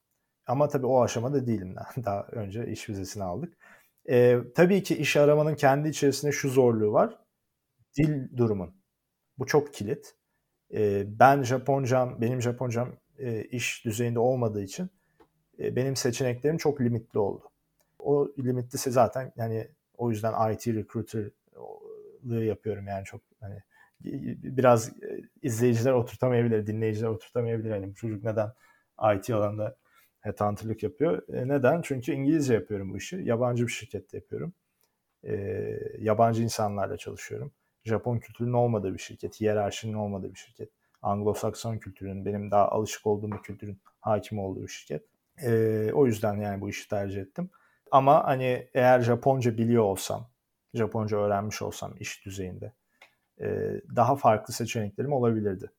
[0.47, 2.05] Ama tabii o aşamada değilim daha.
[2.05, 3.57] Daha önce iş vizesini aldık.
[4.09, 7.17] E, tabii ki iş aramanın kendi içerisinde şu zorluğu var.
[7.97, 8.75] Dil durumun.
[9.37, 10.15] Bu çok kilit.
[10.73, 14.89] E, ben Japoncam, benim Japoncam e, iş düzeyinde olmadığı için
[15.59, 17.43] e, benim seçeneklerim çok limitli oldu.
[17.99, 19.67] O limitlisi zaten yani
[19.97, 23.63] o yüzden IT recruiter'lığı yapıyorum yani çok hani
[24.43, 27.71] biraz e, izleyiciler oturtamayabilir, dinleyiciler oturtamayabilir.
[27.71, 28.51] Hani bu çocuk neden
[29.15, 29.75] IT alanında
[30.19, 31.21] headhunter'lık yapıyor?
[31.29, 31.81] Neden?
[31.81, 33.15] Çünkü İngilizce yapıyorum bu işi.
[33.23, 34.53] Yabancı bir şirkette yapıyorum.
[35.99, 37.51] Yabancı insanlarla çalışıyorum.
[37.83, 40.69] Japon kültürünün olmadığı bir şirket, hiyerarşinin olmadığı bir şirket.
[41.01, 45.05] Anglo-Sakson kültürünün, benim daha alışık olduğum bir kültürün hakim olduğu bir şirket.
[45.41, 47.49] E, o yüzden yani bu işi tercih ettim.
[47.91, 50.29] Ama hani eğer Japonca biliyor olsam,
[50.73, 52.73] Japonca öğrenmiş olsam iş düzeyinde
[53.41, 53.47] e,
[53.95, 55.71] daha farklı seçeneklerim olabilirdi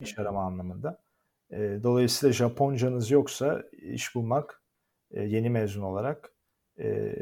[0.00, 1.02] iş arama anlamında.
[1.50, 4.62] E, dolayısıyla Japoncanız yoksa iş bulmak
[5.10, 6.32] e, yeni mezun olarak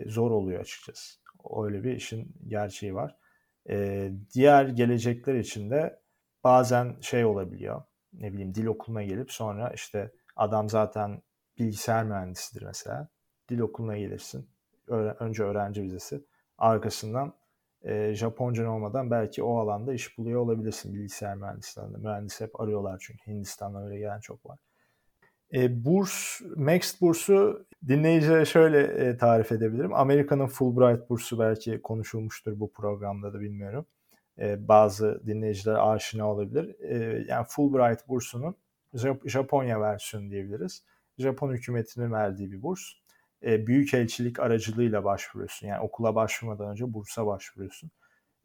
[0.06, 1.20] zor oluyor açıkçası.
[1.62, 3.16] Öyle bir işin gerçeği var.
[4.34, 6.00] Diğer gelecekler için de
[6.44, 7.82] bazen şey olabiliyor.
[8.12, 11.22] Ne bileyim dil okuluna gelip sonra işte adam zaten
[11.58, 13.08] bilgisayar mühendisidir mesela.
[13.48, 14.48] Dil okuluna gelirsin.
[15.20, 16.24] Önce öğrenci vizesi.
[16.58, 17.34] Arkasından
[17.82, 21.98] e, Japoncan olmadan belki o alanda iş buluyor olabilirsin bilgisayar mühendisliğinde.
[21.98, 24.58] Mühendis hep arıyorlar çünkü Hindistan'dan öyle gelen çok var.
[25.54, 29.94] E, burs, Max bursu dinleyicilere şöyle e, tarif edebilirim.
[29.94, 33.86] Amerika'nın Fulbright bursu belki konuşulmuştur bu programda da bilmiyorum.
[34.38, 36.76] E, bazı dinleyiciler aşina olabilir.
[36.80, 38.56] E, yani Fulbright bursunun
[39.24, 40.84] Japonya versiyonu diyebiliriz.
[41.18, 42.80] Japon hükümetinin verdiği bir burs
[43.42, 45.66] e, büyükelçilik aracılığıyla başvuruyorsun.
[45.66, 47.90] Yani okula başvurmadan önce bursa başvuruyorsun.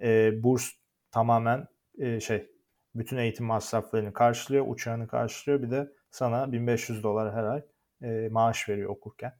[0.01, 0.69] E, burs
[1.11, 2.49] tamamen e, şey
[2.95, 5.61] bütün eğitim masraflarını karşılıyor, uçağını karşılıyor.
[5.61, 7.63] Bir de sana 1500 dolar her ay
[8.01, 9.33] e, maaş veriyor okurken.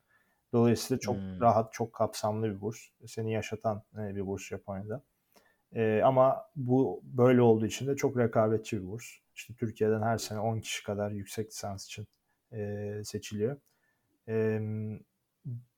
[0.54, 1.42] Dolayısıyla çok hmm.
[1.42, 2.78] rahat, çok kapsamlı bir burs.
[3.08, 5.04] Seni yaşatan e, bir burs Japonya'da.
[5.76, 9.06] E, ama bu böyle olduğu için de çok rekabetçi bir burs.
[9.36, 12.08] İşte Türkiye'den her sene 10 kişi kadar yüksek lisans için
[12.52, 13.58] e, seçiliyor.
[14.28, 14.60] E,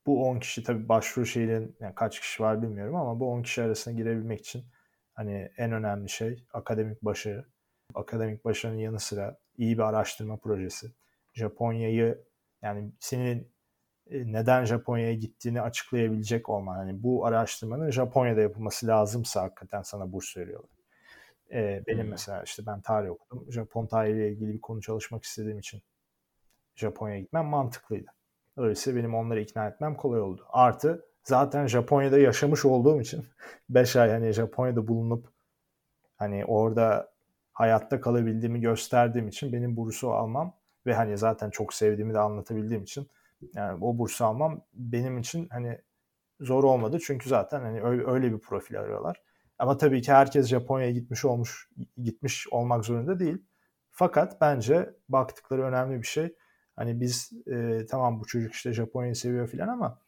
[0.05, 3.61] bu 10 kişi tabii başvuru şeylerin yani kaç kişi var bilmiyorum ama bu 10 kişi
[3.61, 4.63] arasına girebilmek için
[5.13, 7.45] hani en önemli şey akademik başarı.
[7.93, 10.91] Akademik başarının yanı sıra iyi bir araştırma projesi.
[11.33, 12.23] Japonya'yı
[12.61, 13.51] yani senin
[14.09, 16.75] e, neden Japonya'ya gittiğini açıklayabilecek olman.
[16.75, 20.69] Hani bu araştırmanın Japonya'da yapılması lazımsa hakikaten sana burs veriyorlar.
[21.51, 22.09] Ee, benim hmm.
[22.09, 23.51] mesela işte ben tarih okudum.
[23.51, 25.81] Japon tarihiyle ilgili bir konu çalışmak istediğim için
[26.75, 28.11] Japonya'ya gitmem mantıklıydı.
[28.57, 30.45] Öyleyse benim onları ikna etmem kolay oldu.
[30.49, 33.25] Artı zaten Japonya'da yaşamış olduğum için
[33.69, 35.27] 5 ay hani Japonya'da bulunup
[36.17, 37.10] hani orada
[37.61, 40.53] hayatta kalabildiğimi gösterdiğim için benim bursu almam
[40.85, 43.07] ve hani zaten çok sevdiğimi de anlatabildiğim için
[43.55, 45.81] yani o bursu almam benim için hani
[46.39, 49.21] zor olmadı çünkü zaten hani öyle, bir profil arıyorlar.
[49.59, 51.69] Ama tabii ki herkes Japonya'ya gitmiş olmuş
[52.03, 53.37] gitmiş olmak zorunda değil.
[53.91, 56.35] Fakat bence baktıkları önemli bir şey
[56.75, 59.99] Hani biz e, tamam bu çocuk işte Japonya'yı seviyor filan ama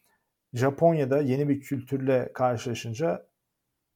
[0.52, 3.26] Japonya'da yeni bir kültürle karşılaşınca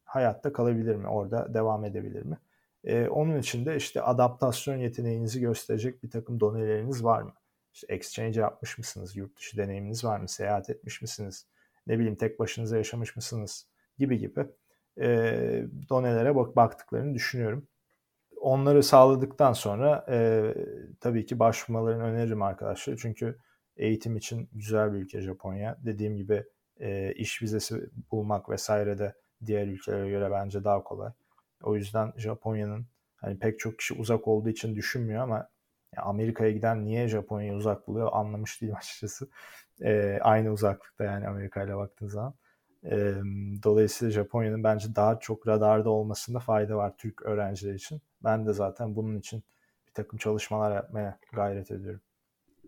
[0.05, 1.09] hayatta kalabilir mi?
[1.09, 2.39] Orada devam edebilir mi?
[2.85, 7.35] E, onun için de işte adaptasyon yeteneğinizi gösterecek bir takım doneleriniz var mı?
[7.75, 9.17] İşte exchange yapmış mısınız?
[9.17, 10.29] Yurt dışı deneyiminiz var mı?
[10.29, 11.47] Seyahat etmiş misiniz?
[11.87, 13.69] Ne bileyim tek başınıza yaşamış mısınız?
[13.99, 14.47] Gibi gibi
[15.01, 15.07] e,
[15.89, 17.69] donelere bak baktıklarını düşünüyorum
[18.41, 20.43] onları sağladıktan sonra e,
[21.01, 22.97] tabii ki başvurmalarını öneririm arkadaşlar.
[23.03, 23.39] Çünkü
[23.77, 25.79] eğitim için güzel bir ülke Japonya.
[25.85, 26.45] Dediğim gibi
[26.81, 29.15] e, iş vizesi bulmak vesaire de
[29.47, 31.13] diğer ülkelere göre bence daha kolay.
[31.63, 32.87] O yüzden Japonya'nın
[33.17, 35.49] hani pek çok kişi uzak olduğu için düşünmüyor ama
[35.97, 39.29] Amerika'ya giden niye Japonya'yı uzak buluyor anlamış değilim açıkçası.
[39.83, 42.35] E, aynı uzaklıkta yani Amerika ile baktığın zaman.
[42.85, 43.15] E,
[43.63, 48.01] dolayısıyla Japonya'nın bence daha çok radarda olmasında fayda var Türk öğrenciler için.
[48.25, 49.43] Ben de zaten bunun için
[49.87, 52.01] bir takım çalışmalar yapmaya gayret ediyorum.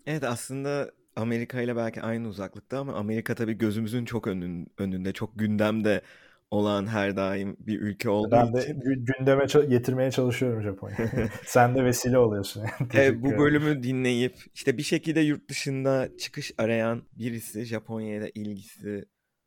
[0.07, 5.39] Evet aslında Amerika ile belki aynı uzaklıkta ama Amerika tabii gözümüzün çok önün, önünde, çok
[5.39, 6.03] gündemde
[6.51, 10.97] olan her daim bir ülke olduğu ben de gündeme getirmeye çalışıyorum Japonya.
[11.44, 12.64] Sen de vesile oluyorsun.
[12.94, 19.05] evet, bu bölümü dinleyip işte bir şekilde yurt dışında çıkış arayan birisi Japonya'ya da ilgisi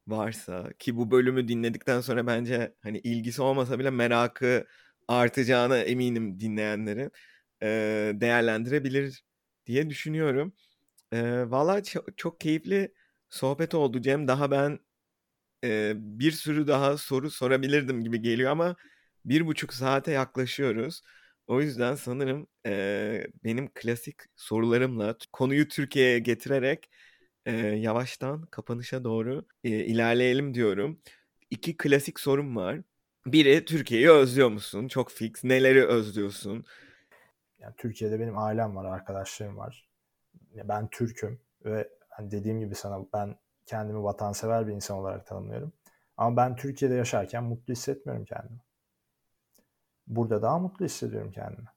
[0.07, 4.65] varsa ki bu bölümü dinledikten sonra bence hani ilgisi olmasa bile merakı
[5.07, 7.11] artacağına eminim dinleyenlerin
[7.63, 7.67] e,
[8.15, 9.23] değerlendirebilir
[9.65, 10.53] diye düşünüyorum.
[11.11, 12.93] E, Valla çok, çok keyifli
[13.29, 14.27] sohbet oldu Cem.
[14.27, 14.79] Daha ben
[15.63, 18.75] e, bir sürü daha soru sorabilirdim gibi geliyor ama
[19.25, 21.01] bir buçuk saate yaklaşıyoruz.
[21.47, 26.89] O yüzden sanırım e, benim klasik sorularımla konuyu Türkiye'ye getirerek
[27.45, 30.99] e, yavaştan kapanışa doğru e, ilerleyelim diyorum.
[31.49, 32.79] İki klasik sorum var.
[33.25, 34.87] Biri Türkiye'yi özlüyor musun?
[34.87, 35.43] Çok fix.
[35.43, 36.65] Neleri özlüyorsun?
[37.59, 39.87] Yani Türkiye'de benim ailem var, arkadaşlarım var.
[40.53, 43.35] Ben Türk'üm ve hani dediğim gibi sana ben
[43.65, 45.73] kendimi vatansever bir insan olarak tanımlıyorum.
[46.17, 48.59] Ama ben Türkiye'de yaşarken mutlu hissetmiyorum kendimi.
[50.07, 51.67] Burada daha mutlu hissediyorum kendimi.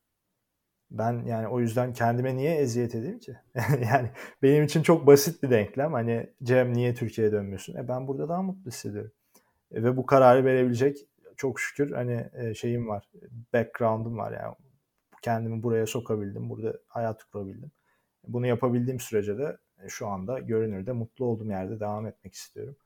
[0.90, 3.36] Ben yani o yüzden kendime niye eziyet edeyim ki?
[3.92, 4.10] yani
[4.42, 5.92] benim için çok basit bir denklem.
[5.92, 7.76] Hani Cem niye Türkiye'ye dönmüyorsun?
[7.76, 9.12] E ben burada daha mutlu hissediyorum.
[9.70, 10.98] E ve bu kararı verebilecek
[11.36, 13.10] çok şükür hani e, şeyim var.
[13.52, 14.54] Background'um var yani.
[15.22, 16.50] Kendimi buraya sokabildim.
[16.50, 17.70] Burada hayat kurabildim.
[18.28, 19.56] Bunu yapabildiğim sürece de
[19.88, 22.76] şu anda görünürde mutlu olduğum yerde devam etmek istiyorum.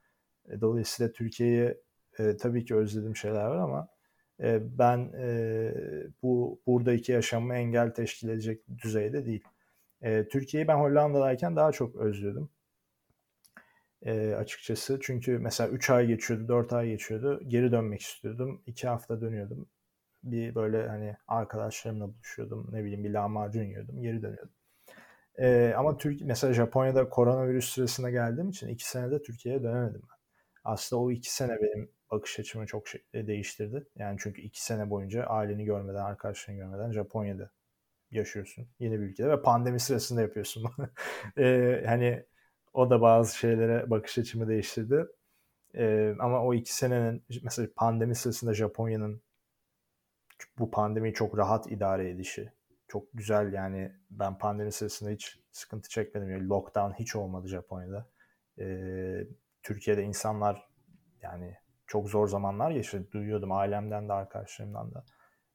[0.48, 1.74] E, dolayısıyla Türkiye'yi
[2.18, 3.88] e, tabii ki özlediğim şeyler var ama
[4.40, 5.72] e, ben e,
[6.22, 9.44] bu buradaki yaşamı engel teşkil edecek düzeyde değil.
[10.02, 12.50] E, Türkiye'yi ben Hollanda'dayken daha çok özlüyordum.
[14.02, 17.40] E, açıkçası çünkü mesela 3 ay geçiyordu, 4 ay geçiyordu.
[17.48, 18.62] Geri dönmek istiyordum.
[18.66, 19.68] 2 hafta dönüyordum.
[20.24, 22.68] Bir böyle hani arkadaşlarımla buluşuyordum.
[22.72, 24.02] Ne bileyim bir lahmacun yiyordum.
[24.02, 24.59] Geri dönüyordum.
[25.40, 30.16] Ee, ama Türk mesela Japonya'da koronavirüs süresine geldiğim için iki senede Türkiye'ye dönemedim ben.
[30.64, 33.86] Aslında o iki sene benim bakış açımı çok şey, e, değiştirdi.
[33.96, 37.50] Yani çünkü iki sene boyunca aileni görmeden, arkadaşlarını görmeden Japonya'da
[38.10, 38.68] yaşıyorsun.
[38.78, 40.64] Yeni bir ülkede ve pandemi sırasında yapıyorsun.
[41.38, 42.24] ee, hani
[42.74, 45.06] o da bazı şeylere bakış açımı değiştirdi.
[45.74, 49.22] Ee, ama o iki senenin mesela pandemi sırasında Japonya'nın
[50.58, 52.52] bu pandemiyi çok rahat idare edişi,
[52.90, 56.30] çok güzel yani ben pandemi sırasında hiç sıkıntı çekmedim.
[56.30, 58.06] Yani lockdown hiç olmadı Japonya'da.
[58.58, 59.26] Ee,
[59.62, 60.68] Türkiye'de insanlar
[61.22, 61.56] yani
[61.86, 63.12] çok zor zamanlar geçirdi.
[63.12, 65.04] Duyuyordum ailemden de arkadaşlarımdan da.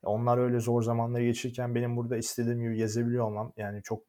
[0.03, 4.03] Onlar öyle zor zamanları geçirirken benim burada istediğim gibi gezebiliyor olmam yani çok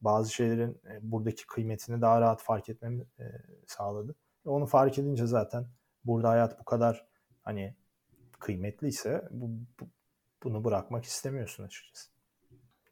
[0.00, 3.24] bazı şeylerin e, buradaki kıymetini daha rahat fark etmemi e,
[3.66, 4.14] sağladı.
[4.44, 5.66] Onu fark edince zaten
[6.04, 7.06] burada hayat bu kadar
[7.42, 7.76] hani
[8.38, 9.50] kıymetliyse bu,
[9.80, 9.88] bu,
[10.42, 12.17] bunu bırakmak istemiyorsun açıkçası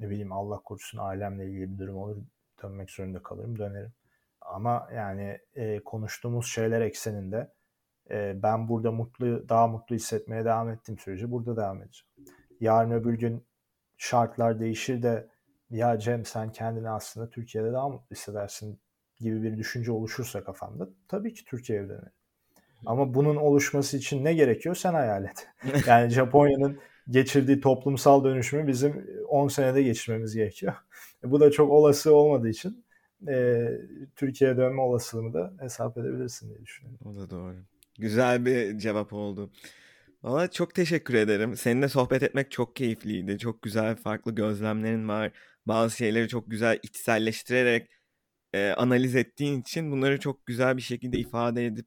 [0.01, 2.17] ne bileyim Allah korusun ailemle ilgili bir durum olur
[2.63, 3.93] dönmek zorunda kalırım dönerim.
[4.41, 7.53] Ama yani e, konuştuğumuz şeyler ekseninde
[8.11, 12.35] e, ben burada mutlu daha mutlu hissetmeye devam ettiğim sürece burada devam edeceğim.
[12.61, 13.47] Yarın öbür gün
[13.97, 15.29] şartlar değişir de
[15.71, 18.81] ya Cem sen kendini aslında Türkiye'de daha mutlu hissedersin
[19.21, 22.13] gibi bir düşünce oluşursa kafamda tabii ki Türkiye'ye dönerim.
[22.87, 25.49] Ama bunun oluşması için ne gerekiyor sen hayal et.
[25.87, 26.79] Yani Japonya'nın
[27.11, 30.75] geçirdiği toplumsal dönüşümü bizim 10 senede geçirmemiz gerekiyor.
[31.25, 32.85] Bu da çok olası olmadığı için
[33.29, 33.67] e,
[34.17, 37.01] Türkiye'ye dönme olasılığını da hesap edebilirsin diye düşünüyorum.
[37.05, 37.57] O da doğru.
[37.99, 39.51] Güzel bir cevap oldu.
[40.23, 41.57] Valla çok teşekkür ederim.
[41.57, 43.39] Seninle sohbet etmek çok keyifliydi.
[43.39, 45.33] Çok güzel farklı gözlemlerin var.
[45.67, 47.91] Bazı şeyleri çok güzel içselleştirerek
[48.53, 51.87] e, analiz ettiğin için bunları çok güzel bir şekilde ifade edip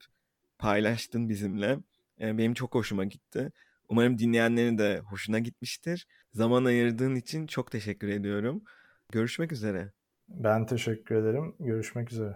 [0.59, 1.77] paylaştın bizimle.
[2.21, 3.51] E, benim çok hoşuma gitti.
[3.89, 6.07] Umarım dinleyenlerin de hoşuna gitmiştir.
[6.33, 8.63] Zaman ayırdığın için çok teşekkür ediyorum.
[9.11, 9.91] Görüşmek üzere.
[10.27, 11.55] Ben teşekkür ederim.
[11.59, 12.33] Görüşmek üzere.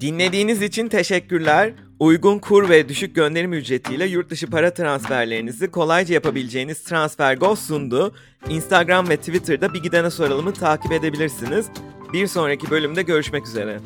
[0.00, 1.74] Dinlediğiniz için teşekkürler.
[2.00, 8.14] Uygun kur ve düşük gönderim ücretiyle yurt dışı para transferlerinizi kolayca yapabileceğiniz TransferGo sundu.
[8.48, 11.66] Instagram ve Twitter'da Bir Gidene Soralım'ı takip edebilirsiniz.
[12.12, 13.80] Bir sonraki bölümde görüşmek üzere.